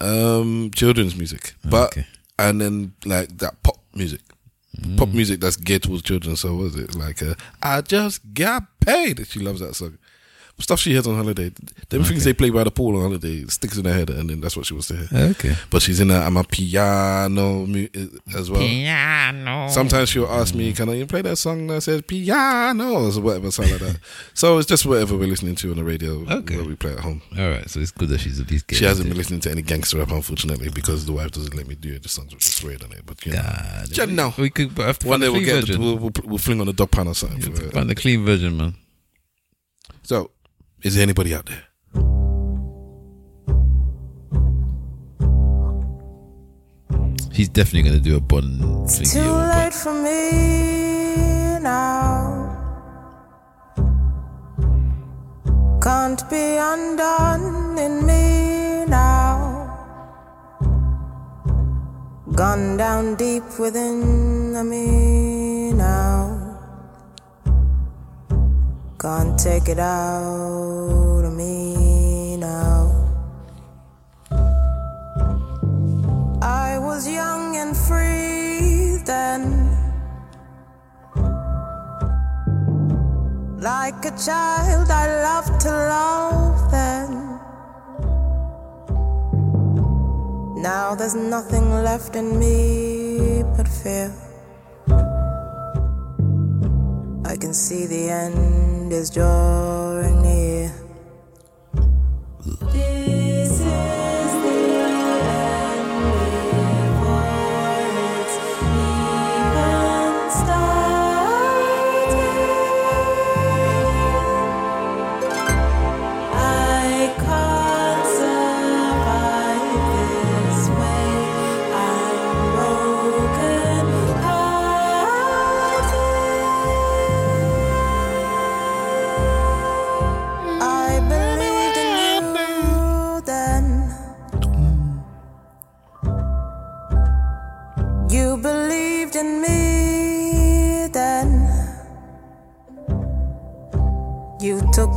[0.00, 2.06] Um, children's music, but okay.
[2.38, 4.22] and then like that pop music,
[4.96, 6.36] pop music that's geared towards children.
[6.36, 7.22] So what is it like?
[7.22, 9.26] Uh, I just got paid.
[9.26, 9.98] She loves that song,
[10.60, 11.50] stuff she hears on holiday.
[11.88, 14.40] Them things they play by the pool on holiday sticks in her head, and then
[14.40, 15.08] that's what she wants to hear.
[15.12, 15.56] Ah, okay.
[15.70, 18.60] But she's in a I'm a piano mu- eh, as well.
[18.60, 19.68] Piano.
[19.70, 23.72] Sometimes she'll ask me, "Can I play that song that says piano or whatever, something
[23.74, 23.98] like that?"
[24.34, 26.56] so it's just whatever we're listening to on the radio, Okay.
[26.56, 27.22] what we play at home.
[27.38, 28.66] All right, so it's good that she's at least.
[28.72, 31.66] She hasn't into been listening to any gangster rap, unfortunately, because the wife doesn't let
[31.66, 32.02] me do it.
[32.02, 34.34] The songs with the swear on it, but you know, God, Yeah, no.
[34.38, 36.72] we could but have one day we'll get the, we'll, we'll, we'll fling on the
[36.72, 37.40] dog pan or something.
[37.70, 38.74] Find the clean version, man.
[40.02, 40.30] So,
[40.82, 41.64] is there anybody out there?
[47.32, 49.06] He's definitely gonna do a Bond thing.
[49.06, 52.56] Too late for me now.
[55.82, 59.38] Can't be undone in me now.
[62.34, 66.19] Gone down deep within me now.
[69.00, 72.92] Can't take it out of me now.
[76.42, 79.42] I was young and free then.
[83.58, 87.10] Like a child, I loved to love then.
[90.62, 94.12] Now there's nothing left in me but fear.
[97.40, 100.70] Can see the end is drawing near.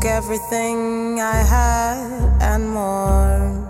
[0.05, 3.69] Everything I had and more.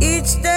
[0.00, 0.55] Each day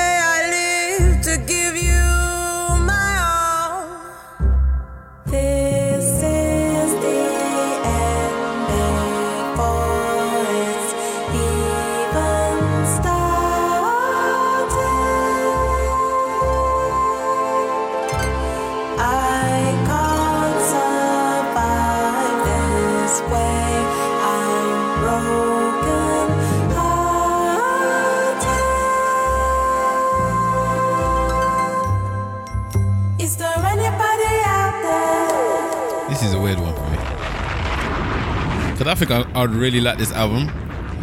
[39.00, 40.48] Cause I think I, I'd really like this album,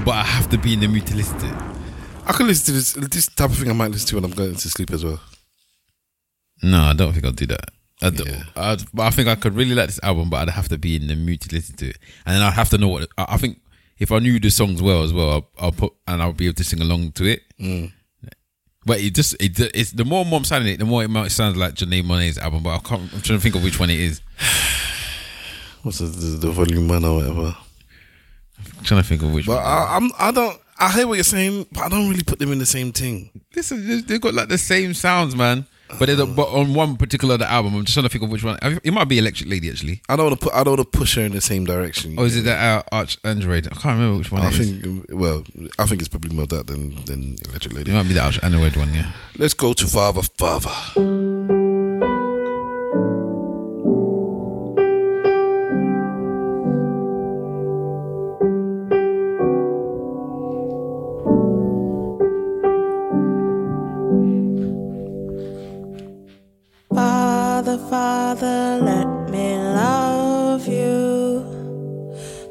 [0.04, 1.54] but I have to be in the mood to listen to it.
[2.26, 3.70] I could listen to this this type of thing.
[3.70, 5.18] I might listen to when I'm going to sleep as well.
[6.62, 7.70] No, I don't think I'll do that.
[8.02, 8.42] I, don't, Yeah.
[8.54, 10.96] I'd, but I think I could really like this album, but I'd have to be
[10.96, 13.08] in the mood to listen to it, and then I'd have to know what.
[13.16, 13.60] I, I think
[13.98, 16.56] if I knew the songs well as well, I'll, I'll put and I'll be able
[16.56, 17.42] to sing along to it.
[17.58, 17.92] Mm.
[18.84, 21.56] But it just it, it's the more I'm sounding it, the more it might sound
[21.56, 22.62] like Janelle Monáe's album.
[22.62, 23.02] But I can't.
[23.14, 24.20] I'm trying to think of which one it is.
[25.82, 27.56] What's the, the, the volume one or whatever?
[28.78, 29.64] I'm trying to think of which But one.
[29.64, 32.52] I, I'm I don't I hear what you're saying, but I don't really put them
[32.52, 33.30] in the same thing.
[33.54, 35.66] Listen, they- they've got like the same sounds, man.
[36.00, 38.28] But, they're but on one particular of the album, I'm just trying to think of
[38.30, 38.58] which one.
[38.82, 40.98] It might be Electric Lady actually, I don't want to put I don't want to
[40.98, 42.18] push her in the same direction.
[42.18, 43.66] or is it that uh, ArchAndroid?
[43.68, 44.42] I can't remember which one.
[44.42, 44.70] I it is.
[44.72, 45.44] think well,
[45.78, 47.92] I think it's probably more that than than Electric Lady.
[47.92, 48.02] it Lady.
[48.02, 48.92] might be the ArchAndroid one.
[48.94, 49.12] Yeah.
[49.38, 50.68] Let's go to Father Father.
[50.70, 51.35] Father,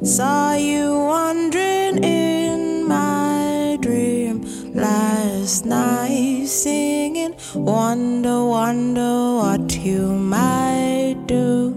[0.02, 4.44] Saw you wandering in my dream
[4.74, 11.74] last night, singing, Wonder, wonder what you might do.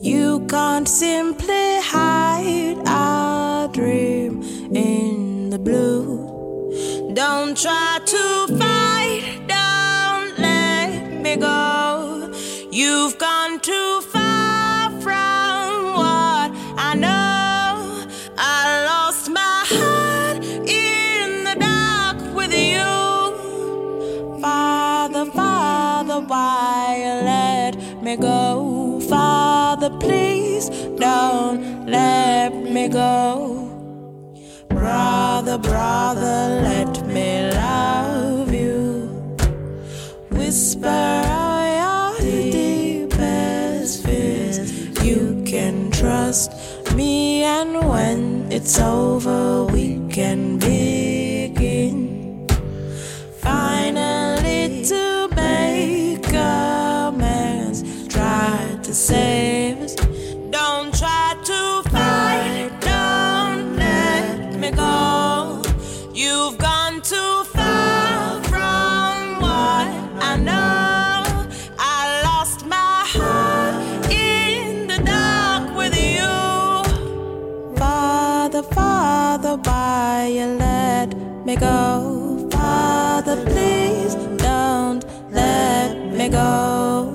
[0.00, 4.42] You can't simply hide our dream
[4.74, 7.12] in the blue.
[7.14, 12.34] Don't try to fight, don't let me go.
[12.72, 13.91] You've gone too
[30.62, 33.68] please don't let me go.
[34.68, 39.08] Brother, brother, let me love you.
[40.30, 44.72] Whisper all your deepest fears.
[45.04, 46.52] You can trust
[46.94, 52.46] me, and when it's over, we can begin.
[53.38, 59.71] Finally, to make amends, try to save
[80.28, 81.14] you let
[81.44, 82.48] me go?
[82.52, 87.11] Father, please don't let me go.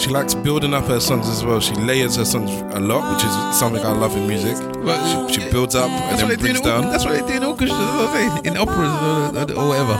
[0.00, 1.60] She likes building up her songs as well.
[1.60, 4.56] She layers her songs a lot, which is something I love in music.
[4.56, 6.84] She, she builds up and then they do brings down.
[6.84, 9.92] That's what they do in orchestras, that's what I'm in operas or, or, or whatever.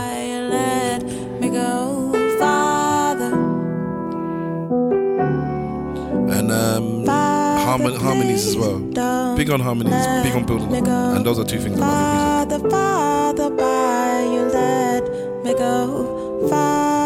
[0.49, 1.03] Let
[1.39, 3.31] me go, Father.
[6.35, 8.79] And um, harmon- harmonies as well.
[9.35, 11.15] Big on harmonies, big on building up.
[11.15, 12.71] And those are two things I love in music.
[12.71, 17.00] Father, Father, why you let me go, Father?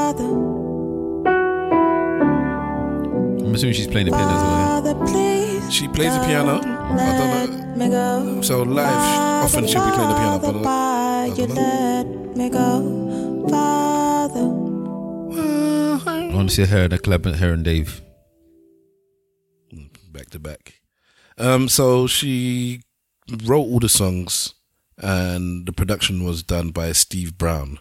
[3.56, 5.06] I'm assuming she's playing the piano as well.
[5.06, 5.72] Father.
[5.72, 6.60] She plays the piano.
[6.60, 7.56] I don't know.
[7.56, 8.42] Let me go.
[8.42, 14.42] So live, often she'll be playing the piano, but Why you let me go, Father?
[16.12, 18.02] I want to see her in a club, with her and Dave.
[20.12, 20.82] back to back.
[21.38, 22.82] Um, so she
[23.46, 24.54] wrote all the songs,
[24.98, 27.80] and the production was done by Steve Brown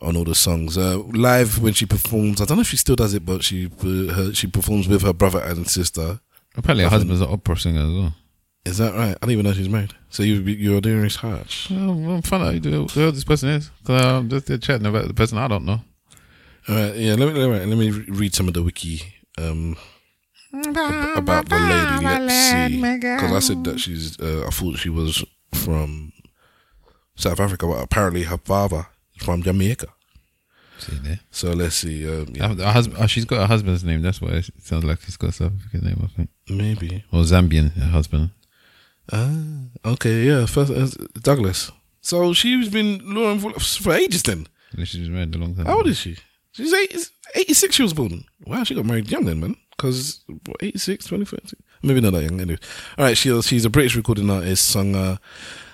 [0.00, 0.78] on all the songs.
[0.78, 3.66] Uh, live when she performs, I don't know if she still does it, but she
[3.66, 6.20] uh, her, she performs with her brother and sister.
[6.56, 8.14] Apparently, her husband's an opera singer as well.
[8.64, 9.16] Is that right?
[9.22, 9.94] I didn't even know she's married.
[10.10, 11.68] So you you're doing research.
[11.70, 13.70] Well, I'm finding out who the hell this person is.
[13.80, 15.80] Because I'm just chatting about the person I don't know.
[16.68, 17.14] All right, yeah.
[17.14, 19.02] Let me let me, let me read some of the wiki
[19.38, 19.76] um,
[20.52, 22.04] ab- about the lady.
[22.04, 24.20] Let's see, because I said that she's.
[24.20, 25.24] Uh, I thought she was
[25.54, 26.12] from
[27.16, 28.86] South Africa, but apparently her father
[29.20, 29.86] from Jamaica.
[30.78, 31.20] See there.
[31.30, 32.08] So let's see.
[32.08, 34.00] Um, yeah, Her husband, oh, she's got a husband's name.
[34.02, 36.30] That's why it sounds like she's got a South African name, I think.
[36.48, 37.04] maybe.
[37.12, 38.30] Or Zambian, her husband.
[39.12, 39.30] Ah,
[39.84, 40.24] okay.
[40.24, 40.88] Yeah, first uh,
[41.20, 41.70] Douglas.
[42.00, 44.22] So she's been luring for, for ages.
[44.22, 44.46] Then
[44.76, 45.66] And She's been married a long time.
[45.66, 46.16] how old is she?
[46.52, 48.24] She's eight, 86 She was born.
[48.46, 49.56] Wow, she got married young then, man.
[49.76, 50.20] Because
[50.60, 51.38] 86, 24,
[51.82, 52.40] maybe not that young.
[52.40, 52.58] Anyway,
[52.98, 53.16] all right.
[53.16, 55.18] She, she's a British recording artist, singer,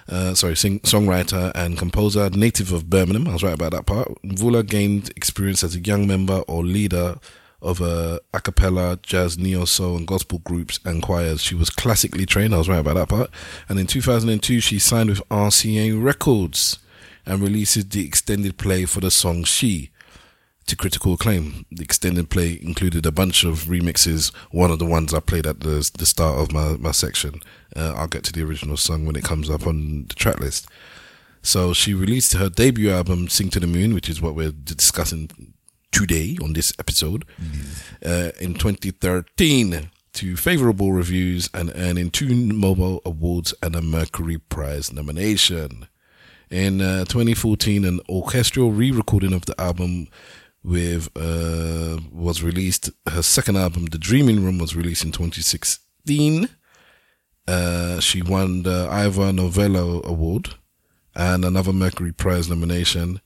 [0.08, 3.28] uh, sorry, sing, songwriter and composer, native of Birmingham.
[3.28, 4.08] I was right about that part.
[4.22, 7.16] Mvula gained experience as a young member or leader
[7.62, 11.42] of uh, a cappella, jazz, neo soul, and gospel groups and choirs.
[11.42, 12.54] She was classically trained.
[12.54, 13.30] I was right about that part.
[13.68, 16.78] And in 2002, she signed with RCA Records
[17.24, 19.90] and releases the extended play for the song She
[20.66, 21.64] to critical acclaim.
[21.70, 24.34] The extended play included a bunch of remixes.
[24.50, 27.40] One of the ones I played at the the start of my my section.
[27.74, 30.66] Uh, I'll get to the original song when it comes up on the track list.
[31.42, 35.30] So she released her debut album, "Sing to the Moon," which is what we're discussing
[35.92, 37.24] today on this episode,
[38.04, 44.92] uh, in 2013 to favorable reviews and earning two MOBO Awards and a Mercury Prize
[44.92, 45.88] nomination.
[46.50, 50.08] In uh, 2014, an orchestral re-recording of the album
[50.66, 52.90] with uh, was released.
[53.08, 56.48] Her second album, The Dreaming Room, was released in 2016.
[57.46, 60.56] Uh, she won the Ivor Novello Award
[61.14, 63.20] and another Mercury Prize nomination.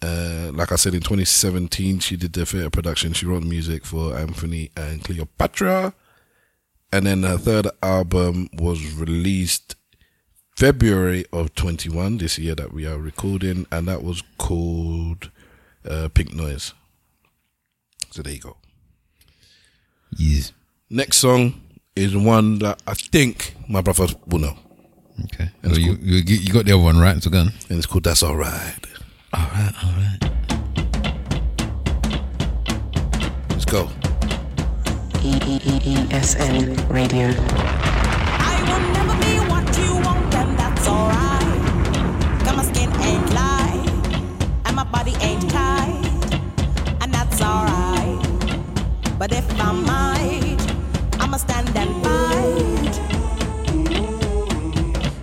[0.00, 3.12] Uh, like I said, in 2017, she did the theatre production.
[3.12, 5.92] She wrote music for Antony and Cleopatra.
[6.92, 9.76] And then her third album was released
[10.56, 15.30] February of 21, this year that we are recording, and that was called
[15.86, 16.74] uh, Pink Noise.
[18.10, 18.56] So there you go.
[20.16, 20.52] Yes.
[20.88, 21.60] Next song
[21.94, 24.56] is one that I think my brother will know.
[25.24, 25.50] Okay.
[25.62, 27.22] And well, you, called, you, you got the other one right.
[27.22, 27.48] So go on.
[27.68, 28.76] And it's called "That's All Right."
[29.32, 29.72] All right.
[29.82, 30.18] All right.
[33.50, 33.88] Let's go.
[35.22, 37.28] E e e e s n Radio.
[38.38, 42.44] I will never be what you want, and that's alright.
[42.44, 43.80] Cause my skin ain't lie,
[44.66, 45.14] and my body
[49.28, 50.62] But if I might,
[51.20, 52.94] I'ma stand and fight.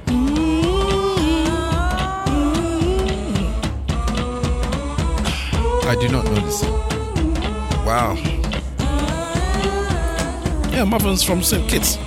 [0.07, 0.67] Mm-hmm.
[5.87, 6.63] I do not know this.
[7.85, 8.17] Wow.
[10.73, 11.65] Yeah, mother's from St.
[11.69, 11.97] Kitts.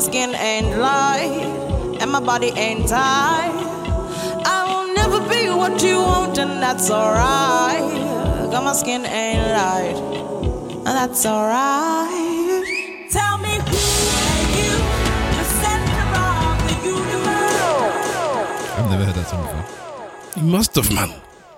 [0.00, 3.52] My skin ain't light, and my body ain't tight.
[4.46, 7.82] I will never be what you want, and that's alright.
[8.50, 9.96] Cause my skin ain't light,
[10.86, 12.64] and that's alright.
[13.10, 13.80] Tell me who
[14.16, 14.72] made you
[15.36, 17.60] the center of the universe?
[18.78, 20.42] I've never heard that song before.
[20.42, 21.12] You must have, man.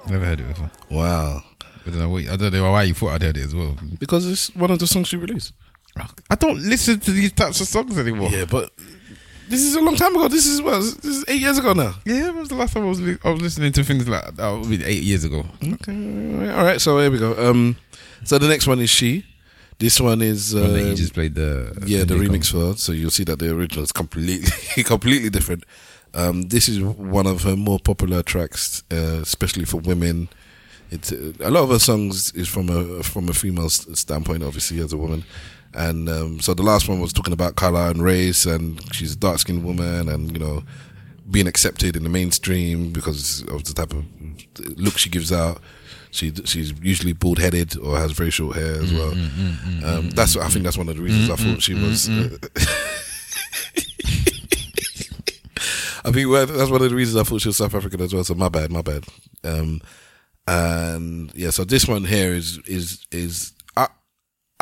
[0.09, 0.70] Never heard it before.
[0.90, 1.45] Wow.
[1.86, 2.09] I don't know.
[2.09, 3.76] Why, I don't know why you thought I'd heard it as well.
[4.01, 5.53] Because it's one of the songs she released.
[6.30, 8.30] I don't listen to these types of songs anymore.
[8.30, 8.70] Yeah, but
[9.49, 10.28] this is a long time ago.
[10.28, 10.80] This is what?
[10.80, 11.95] This is eight years ago now.
[12.07, 14.34] Yeah, when was the last time I was li- I was listening to things like
[14.36, 14.51] that?
[14.51, 15.45] would be eight years ago.
[15.62, 16.51] Okay.
[16.51, 16.80] All right.
[16.80, 17.51] So here we go.
[17.51, 17.76] Um,
[18.24, 19.26] so the next one is she.
[19.78, 22.76] This one is One that you um, just played the yeah the remix for.
[22.78, 25.64] So you'll see that the original is completely completely different.
[26.14, 30.28] Um, this is one of her more popular tracks, uh, especially for women.
[30.90, 34.78] It's uh, a lot of her songs is from a from a female standpoint, obviously
[34.80, 35.24] as a woman.
[35.75, 39.16] And um, so the last one was talking about color and race, and she's a
[39.16, 40.62] dark skinned woman, and you know
[41.31, 44.05] being accepted in the mainstream because of the type of
[44.77, 45.61] look she gives out.
[46.11, 49.12] She she's usually bald headed or has very short hair as mm, well.
[49.12, 52.09] Mm, mm, um, that's I think that's one of the reasons I thought she was.
[52.09, 52.37] Uh,
[56.05, 58.25] I think that's one of the reasons I thought she was South African as well.
[58.25, 59.05] So my bad, my bad.
[59.45, 59.81] Um,
[60.47, 63.53] and yeah, so this one here is is is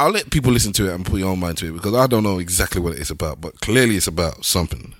[0.00, 2.06] I'll let people listen to it and put your own mind to it because I
[2.06, 4.94] don't know exactly what it's about, but clearly it's about something.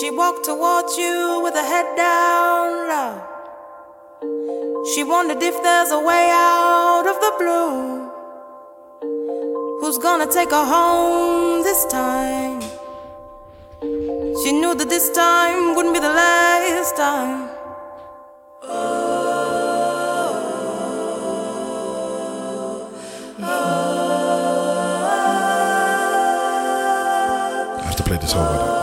[0.00, 3.22] She walked towards you with her head down low.
[4.94, 8.08] She wondered if there's a way out of the blue.
[9.82, 12.69] Who's gonna take her home this time?
[14.42, 17.50] She knew that this time wouldn't be the last time.
[27.76, 28.78] I have to play this whole.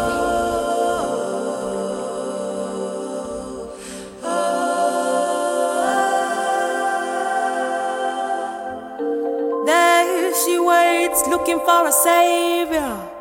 [9.65, 13.16] There she waits, looking for a savior.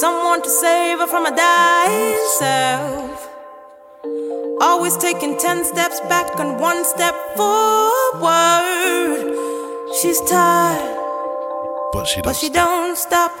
[0.00, 3.28] Someone to save her from a dying self.
[4.60, 9.36] Always taking ten steps back and one step forward.
[10.00, 10.96] She's tired,
[11.92, 12.40] But she but does.
[12.40, 13.32] she don't stop.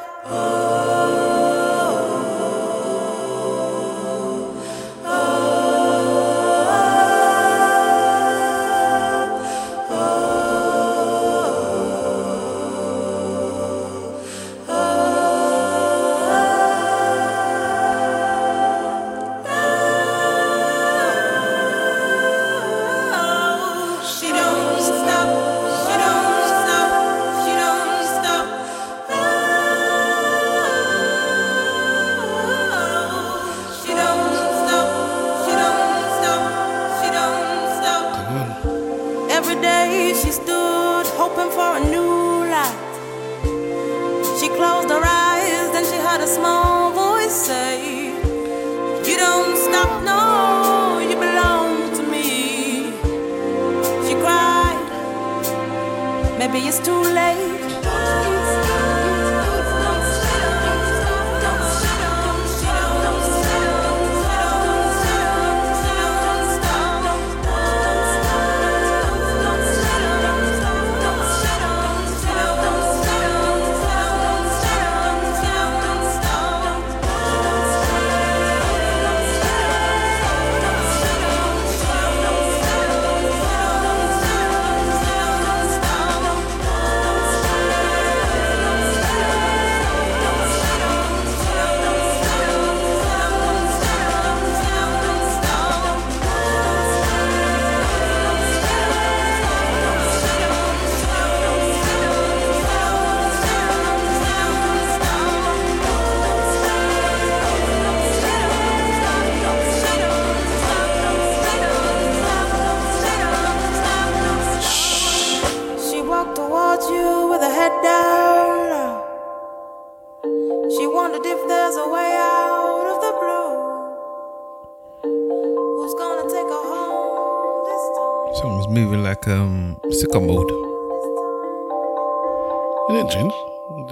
[133.02, 133.32] Didn't change.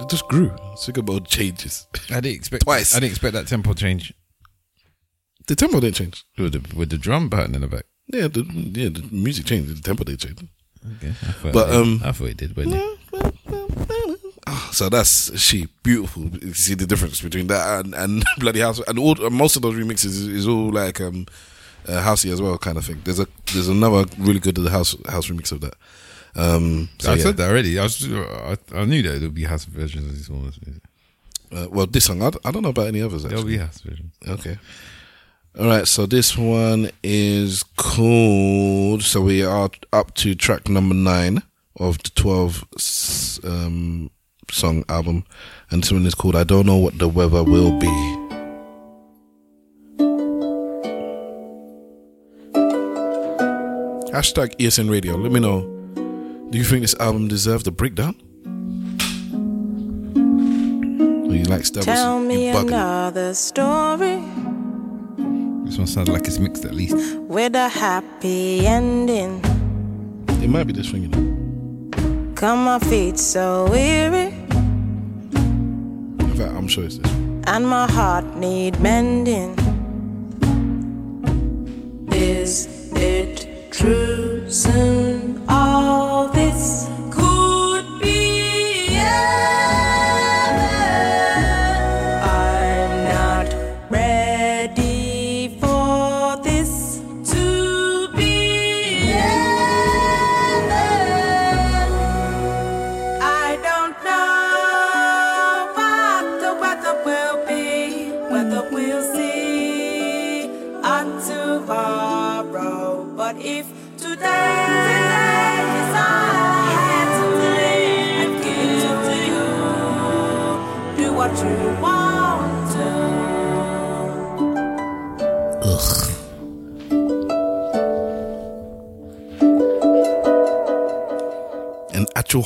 [0.01, 0.49] It just grew.
[0.75, 1.87] Sicko mode changes.
[2.09, 2.95] I didn't expect Twice.
[2.95, 4.13] I didn't expect that tempo change
[5.47, 6.23] The tempo didn't change.
[6.37, 7.85] with the with the drum pattern in the back.
[8.07, 8.43] Yeah, the
[8.73, 9.75] yeah the music changed.
[9.75, 10.39] The tempo didn't change.
[10.97, 11.13] Okay,
[11.51, 12.65] But, it um, I thought it did, but
[14.47, 16.23] Ah, so that's she beautiful.
[16.23, 19.61] You see the difference between that and, and bloody house and all and most of
[19.61, 21.27] those remixes is, is all like um
[21.87, 23.01] uh, housey as well kind of thing.
[23.03, 25.75] There's a there's another really good house house remix of that.
[26.35, 27.23] Um, so I yeah.
[27.23, 27.77] said that already.
[27.77, 30.81] I was I, I knew that there would be house versions of this one.
[31.51, 33.23] Uh, well, this song I, d- I don't know about any others.
[33.23, 34.13] There'll be house versions.
[34.27, 34.57] Okay.
[35.59, 35.85] All right.
[35.87, 39.03] So this one is called.
[39.03, 41.43] So we are up to track number nine
[41.77, 42.63] of the twelve
[43.43, 44.09] um,
[44.49, 45.25] song album,
[45.69, 47.87] and this one is called "I Don't Know What the Weather Will Be."
[54.13, 55.15] Hashtag ESN Radio.
[55.15, 55.80] Let me know.
[56.51, 58.15] Do you think this album deserved a breakdown?
[61.29, 61.85] Or you like Stabbers?
[61.85, 62.67] Tell me bugging.
[62.67, 64.17] another story
[65.65, 66.95] This one sounded like it's mixed at least.
[67.29, 69.41] with a happy ending.
[70.43, 72.33] It might be this one, you know.
[72.35, 74.33] Come my feet so weary,
[75.33, 77.09] In fact, I'm sure it's this.
[77.11, 77.43] One.
[77.47, 79.55] and my heart need mending.
[82.11, 84.49] Is it true?
[84.49, 85.40] Soon
[85.91, 86.80] all this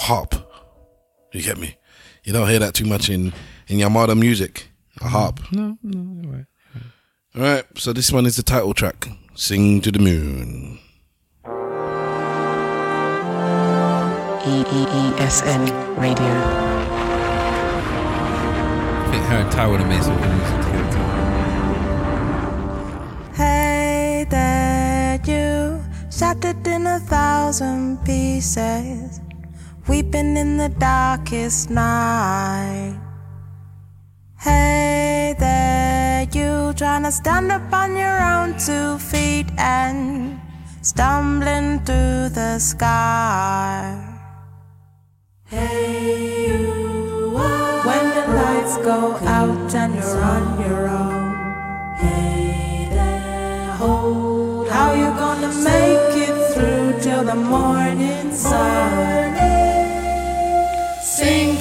[0.05, 0.35] harp.
[1.33, 1.75] You get me?
[2.23, 3.33] You don't hear that too much in,
[3.67, 4.69] in Yamada music.
[5.01, 5.39] A harp.
[5.51, 6.45] No, no, all right.
[7.35, 7.65] All right.
[7.77, 9.07] So this one is the title track.
[9.33, 10.79] Sing to the moon.
[14.45, 16.33] EEESN Radio.
[19.01, 21.01] I think her and Ty would have made some good music together.
[23.33, 29.19] Hey there, you shattered in a thousand pieces,
[29.87, 32.99] weeping in the darkest night.
[34.39, 40.39] Hey there, you trying to stand up on your own two feet and
[40.81, 44.01] stumbling through the sky.
[45.45, 47.31] Hey, you,
[47.85, 51.95] when the lights go out and you're on your own.
[51.97, 59.44] Hey there, hold How you gonna make it through till the morning sun?
[61.25, 61.54] Sing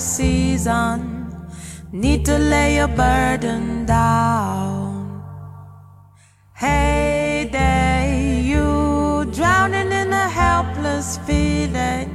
[0.00, 1.26] season.
[1.92, 5.22] Need to lay your burden down.
[6.54, 12.10] Hey there, you drowning in a helpless feeling,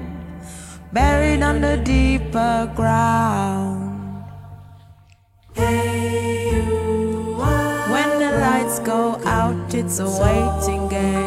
[0.94, 4.24] buried under deeper ground.
[5.54, 7.36] Hey, you
[7.90, 11.25] when the lights go out, it's a waiting game.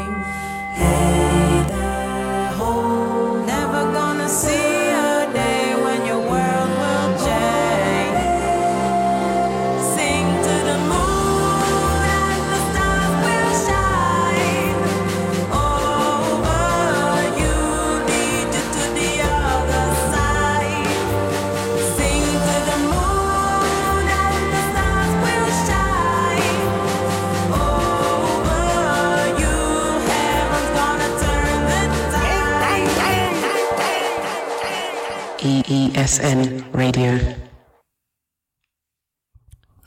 [35.68, 35.92] Tide.
[35.92, 37.34] EESN Radio.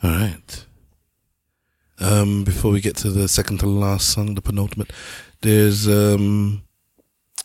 [0.02, 0.66] All right.
[2.00, 4.90] Um, before we get to the second to last song, the penultimate,
[5.40, 6.62] there's um,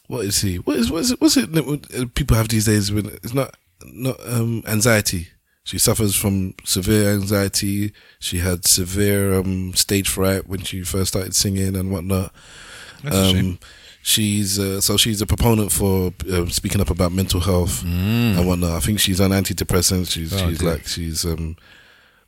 [0.07, 0.57] what is he?
[0.57, 1.21] What is what is it?
[1.21, 1.51] What's it?
[1.51, 5.27] that uh, People have these days when it's not not um anxiety.
[5.63, 7.91] She suffers from severe anxiety.
[8.19, 12.33] She had severe um stage fright when she first started singing and whatnot.
[13.03, 13.45] That's a shame.
[13.45, 13.59] Um,
[14.07, 18.71] she's uh, so she's a proponent for uh, speaking up about mental health and whatnot.
[18.71, 20.11] I think she's on antidepressants.
[20.11, 20.41] She's Mm.
[20.41, 20.69] Oh, she's dear.
[20.71, 21.57] like she's um,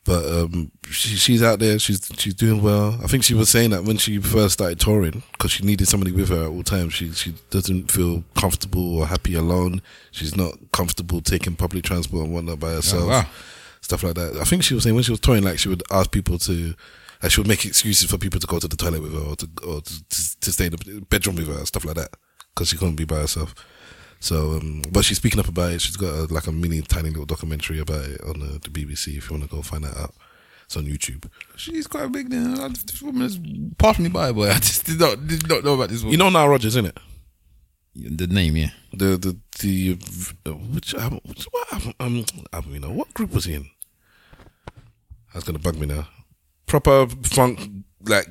[0.03, 1.80] but um, she, she's out there.
[1.80, 2.99] She's she's doing well.
[3.01, 6.11] I think she was saying that when she first started touring, because she needed somebody
[6.11, 6.93] with her at all times.
[6.93, 9.82] She she doesn't feel comfortable or happy alone.
[10.11, 13.03] She's not comfortable taking public transport and whatnot by herself.
[13.03, 13.25] Oh, wow.
[13.82, 14.36] Stuff like that.
[14.38, 16.73] I think she was saying when she was touring, like she would ask people to.
[17.22, 19.36] Like she would make excuses for people to go to the toilet with her or
[19.36, 22.15] to or to, to, stay in the bedroom with her, stuff like that,
[22.53, 23.53] because she couldn't be by herself.
[24.22, 25.82] So, um, but she's speaking up about it.
[25.82, 29.17] She's got a, like a mini, tiny little documentary about it on the, the BBC.
[29.17, 30.13] If you want to go find that out,
[30.65, 31.30] it's on YouTube.
[31.55, 32.67] She's quite big now.
[32.67, 33.39] This woman is
[33.78, 34.49] passing me by, boy.
[34.49, 36.11] I just did not did not know about this woman.
[36.11, 36.97] You know Nile Rodgers, isn't it?
[37.95, 38.70] the name, yeah.
[38.93, 39.97] The the the
[40.45, 41.20] uh, which album?
[41.26, 41.95] Which, what?
[41.99, 42.26] Um,
[42.80, 43.70] know what group was he in?
[45.34, 46.07] That's gonna bug me now.
[46.70, 47.59] Proper funk,
[48.05, 48.28] like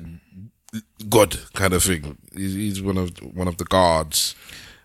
[1.09, 2.17] God kind of thing.
[2.35, 4.35] He's, he's one of one of the guards.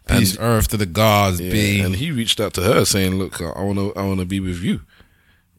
[0.06, 1.80] Peace, earth to the gods, Yeah, be.
[1.80, 4.38] and he reached out to her saying, "Look, I want to, I want to be
[4.40, 4.80] with you."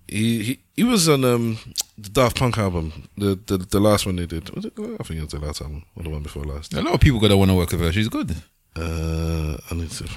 [0.07, 1.57] He he he was on um
[1.97, 4.49] the Daft Punk album, the the, the last one they did.
[4.55, 4.73] Was it?
[4.77, 6.73] I think it was the last album or the one before last.
[6.75, 7.91] a lot of people gonna want to work with her.
[7.91, 8.35] She's good.
[8.75, 10.07] Uh, I need to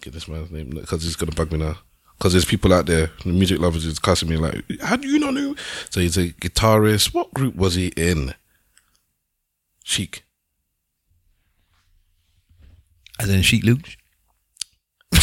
[0.00, 1.76] get this man's name because he's gonna bug me now.
[2.18, 5.20] Because there's people out there, the music lovers, is cussing me like, "How do you
[5.20, 5.54] not know?"
[5.90, 7.14] So he's a guitarist.
[7.14, 8.34] What group was he in?
[9.84, 10.24] Chic.
[13.20, 13.88] As in Chic Luke.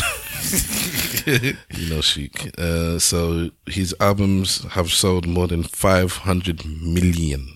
[1.27, 2.51] You know Chic.
[2.57, 7.47] Uh, so his albums have sold more than 500 million.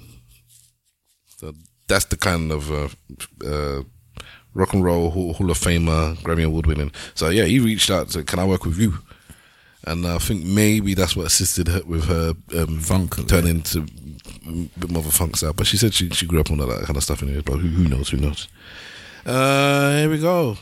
[1.37, 1.53] So
[1.87, 2.89] that's the kind of uh,
[3.45, 3.83] uh,
[4.53, 6.91] rock and roll hall, hall of famer, Grammy award winning.
[7.13, 8.99] So yeah, he reached out to, "Can I work with you?"
[9.89, 13.27] And I think maybe that's what assisted her with her um, Funk.
[13.27, 15.53] turning into a bit more of a funk style.
[15.53, 17.41] But she said she she grew up on all that kind of stuff anyway.
[17.41, 18.09] But who, who knows?
[18.09, 18.47] Who knows?
[19.25, 20.57] Uh, here we go.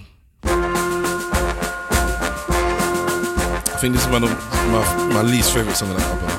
[3.69, 4.29] I think this is one of
[4.71, 6.29] my my least favorite song on that album.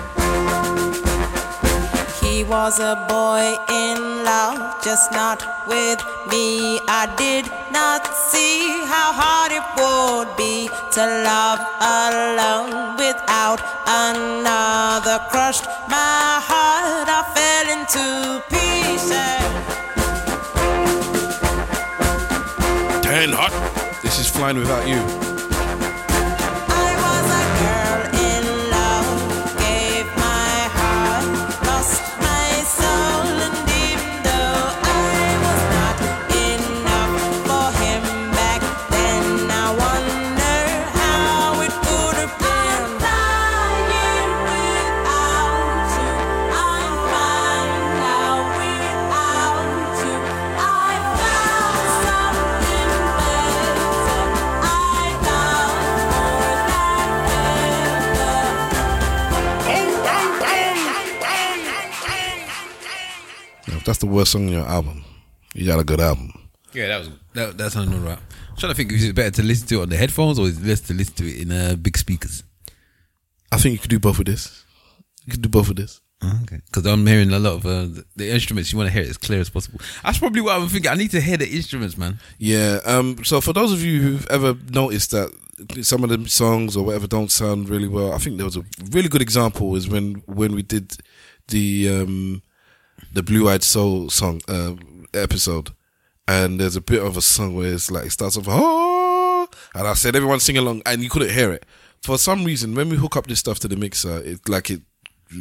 [2.22, 5.40] He was a boy in love, just not
[5.72, 6.00] with
[6.30, 6.80] me.
[7.00, 7.44] I did
[7.78, 8.56] not see
[8.92, 10.56] how hard it would be
[10.96, 11.60] to love
[11.96, 12.72] alone
[13.04, 13.60] without
[14.04, 15.16] another.
[15.32, 15.66] Crushed
[15.96, 18.04] my heart, I fell into
[18.54, 19.40] pieces.
[23.06, 23.54] Turn hot.
[24.02, 25.37] This is flying without you.
[63.98, 65.04] That's the worst song on your album,
[65.54, 66.32] you got a good album.
[66.72, 67.58] Yeah, that was that.
[67.58, 68.18] That sounded alright.
[68.50, 70.46] I'm trying to think if it's better to listen to it on the headphones or
[70.46, 72.44] is it to listen to it in uh, big speakers.
[73.50, 74.64] I think you could do both of this.
[75.24, 76.00] You could do both of this.
[76.42, 78.70] Okay, because I'm hearing a lot of uh, the, the instruments.
[78.70, 79.80] You want to hear it as clear as possible.
[80.04, 80.90] That's probably what I'm thinking.
[80.90, 82.20] I need to hear the instruments, man.
[82.38, 82.78] Yeah.
[82.84, 83.24] Um.
[83.24, 85.30] So for those of you who've ever noticed that
[85.82, 88.12] some of the songs or whatever don't sound really well.
[88.12, 90.96] I think there was a really good example is when when we did
[91.48, 92.42] the um
[93.12, 94.74] the Blue Eyed Soul song uh,
[95.14, 95.70] episode,
[96.26, 99.86] and there's a bit of a song where it's like it starts off oh, and
[99.86, 101.64] I said everyone sing along, and you couldn't hear it
[102.02, 102.74] for some reason.
[102.74, 104.82] When we hook up this stuff to the mixer, it like it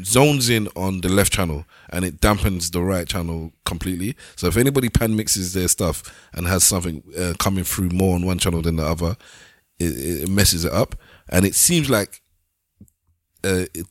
[0.04, 4.16] zones in on the left channel and it dampens the right channel completely.
[4.36, 8.26] So if anybody pan mixes their stuff and has something uh, coming through more on
[8.26, 9.16] one channel than the other,
[9.80, 10.96] it, it messes it up.
[11.30, 12.22] And it seems like
[13.44, 13.88] uh, it,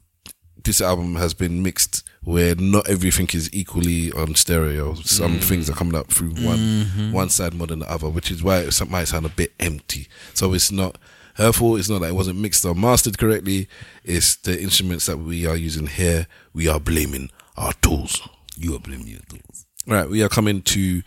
[0.63, 4.95] this album has been mixed where not everything is equally on stereo.
[4.95, 5.45] Some mm.
[5.45, 7.13] things are coming up through one mm-hmm.
[7.13, 10.09] one side more than the other, which is why it might sound a bit empty.
[10.35, 10.99] So it's not
[11.35, 11.79] her fault.
[11.79, 13.69] It's not that it wasn't mixed or mastered correctly.
[14.03, 16.27] It's the instruments that we are using here.
[16.53, 18.29] We are blaming our tools.
[18.57, 19.65] You are blaming your tools.
[19.87, 21.03] Right, we are coming to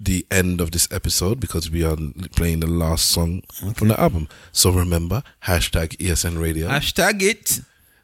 [0.00, 1.98] the end of this episode because we are
[2.34, 3.42] playing the last song
[3.74, 4.26] from the album.
[4.52, 6.68] So remember, hashtag ESN Radio.
[6.68, 7.60] Hashtag it.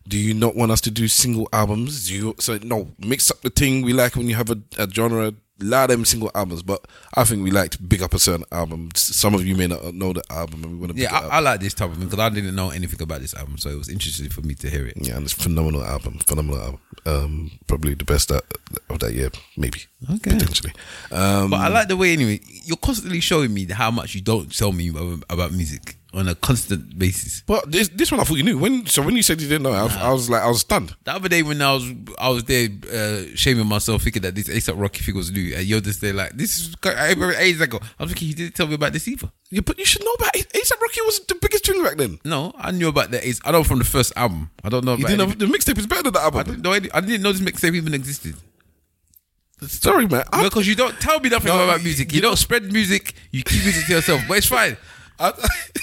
[0.08, 2.08] Do you not want us to do single albums?
[2.08, 4.88] Do you so no mix up the thing we like when you have a, a
[4.90, 5.34] genre.
[5.60, 6.86] Lot of them single albums, but
[7.16, 8.90] I think we like to big up a certain album.
[8.94, 11.02] Some of you may not know the album, and we want to.
[11.02, 11.32] Yeah, big it up.
[11.32, 13.58] I, I like this type of thing because I didn't know anything about this album,
[13.58, 14.94] so it was interesting for me to hear it.
[15.00, 16.20] yeah, and it's a phenomenal album.
[16.20, 16.80] Phenomenal album.
[17.06, 18.44] Um, probably the best that,
[18.88, 19.80] of that year, maybe.
[20.08, 20.30] Okay.
[20.30, 20.72] potentially.
[21.10, 22.38] Um, But I like the way anyway.
[22.62, 24.90] You're constantly showing me how much you don't tell me
[25.28, 27.42] about music on a constant basis.
[27.46, 28.58] but this this one I thought you knew.
[28.58, 30.94] When so when you said you didn't know, I, I was like I was stunned.
[31.04, 31.84] The other day when I was
[32.18, 35.64] I was there uh, shaming myself, thinking that this ASAP Rocky thing was new, and
[35.64, 36.74] you're just there like this is
[37.38, 37.78] ages ago.
[37.98, 39.30] I was thinking he didn't tell me about this either.
[39.50, 40.48] Yeah, but you should know about it.
[40.52, 42.18] ASAP Rocky was the biggest tune back then.
[42.24, 43.22] No, I knew about that.
[43.44, 44.50] I know from the first album.
[44.64, 46.44] I don't know You didn't know the mixtape is better than the I album.
[46.44, 46.72] didn't know.
[46.72, 48.34] Any, I didn't know this mixtape even existed.
[49.60, 50.22] Sorry, man.
[50.32, 52.12] I, because you don't tell me nothing No, about music.
[52.12, 53.14] You don't spread music.
[53.32, 54.22] You keep music to yourself.
[54.28, 54.76] But it's fine.
[55.18, 55.32] I,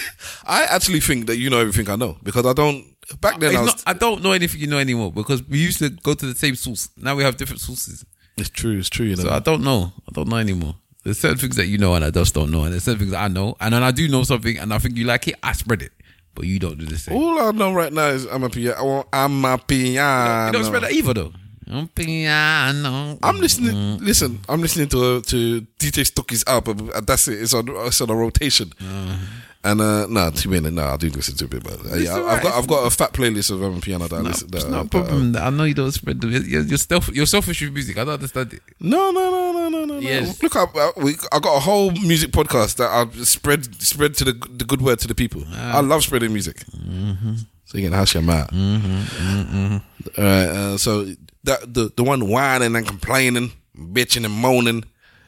[0.46, 2.86] I actually think that you know everything I know because I don't.
[3.22, 3.68] Back then, I was.
[3.68, 6.36] not, I don't know anything you know anymore because we used to go to the
[6.36, 6.90] same source.
[6.98, 8.06] Now we have different sources.
[8.38, 8.78] it's true.
[8.80, 9.06] It's true.
[9.06, 9.24] You know.
[9.24, 9.92] So I don't know.
[10.08, 10.76] I don't know anymore.
[11.04, 12.64] There's certain things that you know and I just don't know.
[12.64, 13.56] And there's certain things I know.
[13.60, 15.92] And then I do know something and I think you like it, I spread it.
[16.34, 17.16] But you don't do the same.
[17.16, 18.76] All I know right now is amapiano.
[18.80, 20.48] Oh, amapiano.
[20.48, 21.32] you don't spread that either though.
[21.68, 23.18] I'm piano.
[23.24, 24.00] I'm listening.
[24.00, 27.42] Listen, I'm listening to to DJ Stokie's album, and that's it.
[27.42, 28.72] It's on it's on a rotation.
[29.64, 32.14] And uh, no, to be honest, no, I do listen to it, but uh, yeah.
[32.14, 34.48] I've got I've got a fat playlist of um, piano that I listen.
[34.54, 35.36] It's not a that- problem.
[35.38, 37.98] I know you don't spread the you're, you're, self, you're selfish with music.
[37.98, 38.62] I don't understand it.
[38.80, 40.00] No, no, no, no, no, no.
[40.00, 40.40] Yes.
[40.40, 40.48] no.
[40.48, 44.26] Look, I, I, we, I got a whole music podcast that I spread spread to
[44.26, 45.42] the the good word to the people.
[45.50, 45.78] Ah.
[45.78, 46.58] I love spreading music.
[46.68, 47.34] Mm-hmm.
[47.66, 48.54] So you can hash your mouth.
[48.54, 50.48] All right.
[50.48, 51.08] Uh, so
[51.46, 54.84] that the the one whining and complaining, bitching and moaning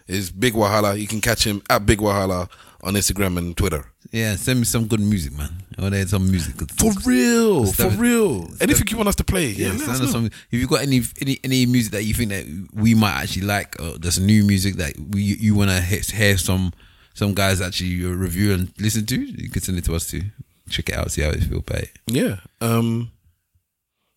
[0.07, 0.99] is Big Wahala.
[0.99, 2.49] You can catch him at Big Wahala
[2.83, 3.85] on Instagram and Twitter.
[4.11, 5.49] Yeah, send me some good music, man.
[5.77, 6.55] Or there's some music.
[6.79, 8.47] For real, for Stuff- real.
[8.61, 9.47] Anything you want us to play?
[9.47, 10.25] Yeah, Yeah, send us some.
[10.27, 13.75] If you got any any any music that you think that we might actually like,
[13.81, 16.71] or there's new music that we you want to hear some
[17.13, 20.21] some guys actually review and listen to, you can send it to us too.
[20.69, 21.91] Check it out, see how it feels about it.
[22.07, 22.37] Yeah.
[22.61, 23.11] Um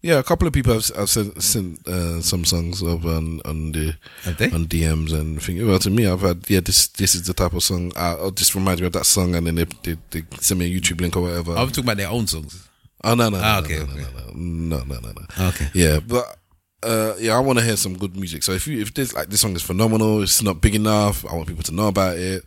[0.03, 3.73] yeah, a couple of people have, have sent, sent uh, some songs of on on
[3.73, 3.95] the
[4.27, 7.53] on DMs and think well to me I've had yeah this this is the type
[7.53, 10.23] of song uh, oh, this reminds me of that song and then they, they, they
[10.39, 11.53] send me a YouTube link or whatever.
[11.53, 12.69] I'm talking about their own songs.
[13.05, 14.07] oh no no no, Ah, no, okay, no, okay.
[14.35, 15.69] no, no no no no no Okay.
[15.75, 16.37] yeah but
[16.83, 19.29] uh, yeah I want to hear some good music so if you if this like
[19.29, 22.43] this song is phenomenal it's not big enough I want people to know about it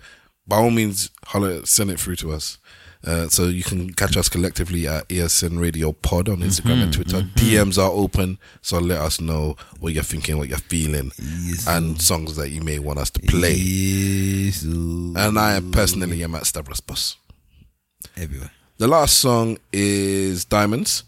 [0.48, 2.58] by all means holler send it through to us.
[3.06, 7.22] Uh, so you can catch us collectively at ESN Radio Pod on Instagram and Twitter.
[7.36, 11.12] DMs are open, so let us know what you're thinking, what you're feeling,
[11.68, 13.56] and songs that you may want us to play.
[13.56, 17.18] Yes, And I personally am at Stavros Bus.
[18.16, 18.52] everywhere.
[18.78, 21.04] The last song is Diamonds.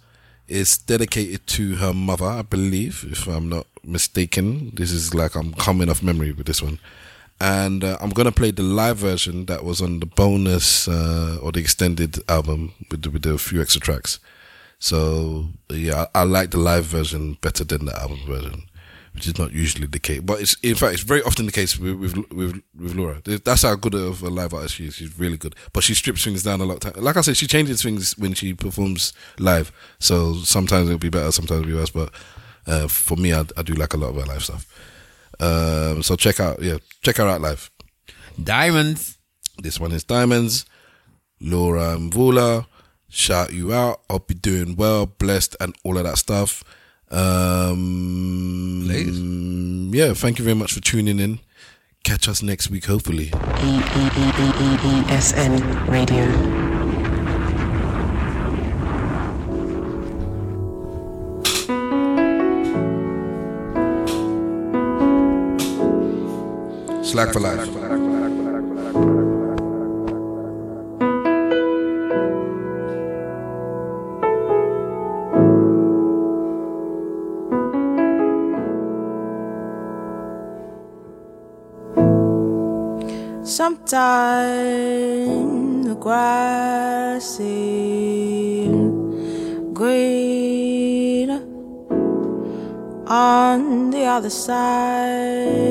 [0.48, 4.72] It's dedicated to her mother, I believe, if I'm not mistaken.
[4.76, 6.78] This is like I'm coming off memory with this one.
[7.39, 11.51] And uh, I'm to play the live version that was on the bonus uh, or
[11.51, 14.19] the extended album with, with the few extra tracks.
[14.79, 18.63] So, yeah, I, I like the live version better than the album version,
[19.13, 20.21] which is not usually the case.
[20.21, 23.21] But it's in fact, it's very often the case with with with, with Laura.
[23.25, 24.95] That's how good of a live artist she is.
[24.95, 26.86] She's really good, but she strips things down a lot.
[26.86, 27.03] Of time.
[27.03, 29.71] Like I said, she changes things when she performs live.
[29.99, 31.89] So sometimes it'll be better, sometimes it'll be worse.
[31.89, 32.11] But
[32.67, 34.67] uh, for me, I, I do like a lot of her live stuff.
[35.39, 37.69] Um, so check out, yeah, check her out live.
[38.41, 39.17] Diamonds.
[39.57, 40.65] This one is Diamonds.
[41.39, 42.65] Laura Mvula,
[43.09, 44.01] shout you out.
[44.09, 46.63] Hope you're doing well, blessed, and all of that stuff.
[47.11, 48.89] Um,
[49.93, 51.39] yeah, thank you very much for tuning in.
[52.03, 53.31] Catch us next week, hopefully.
[55.09, 56.74] ESN Radio.
[67.16, 67.63] Slack for life.
[83.45, 85.07] Sometimes
[85.88, 88.91] the grass seems
[89.74, 91.41] greener
[93.07, 95.64] on the other side.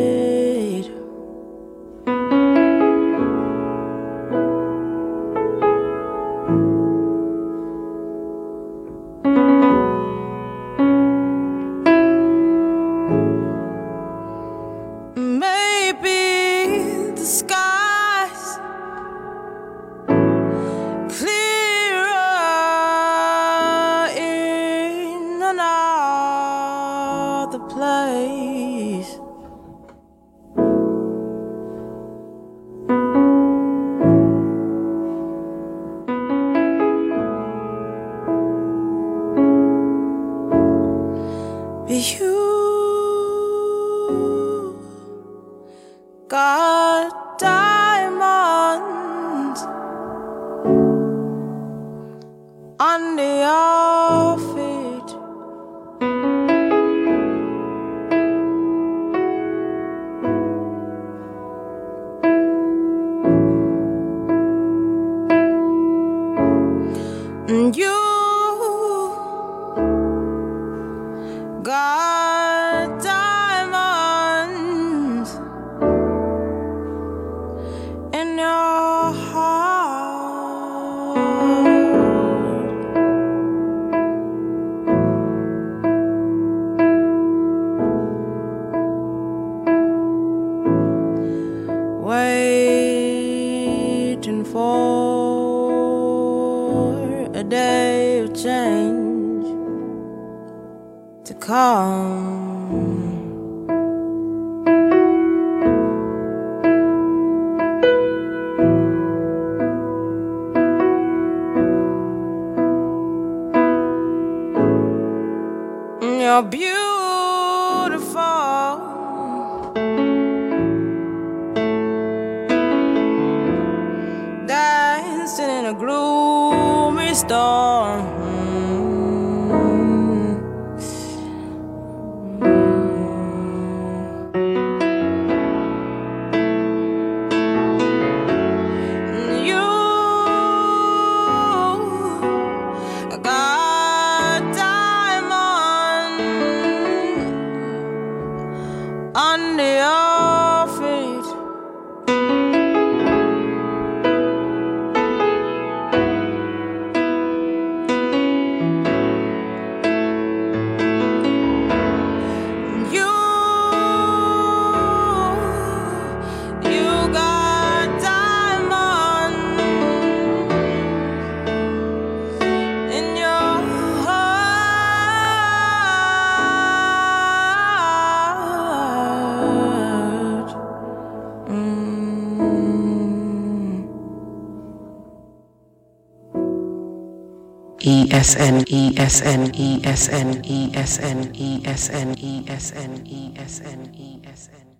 [188.24, 194.73] ESN, ESN, ESN, ESN, ESN, ESN, ESN, ESN.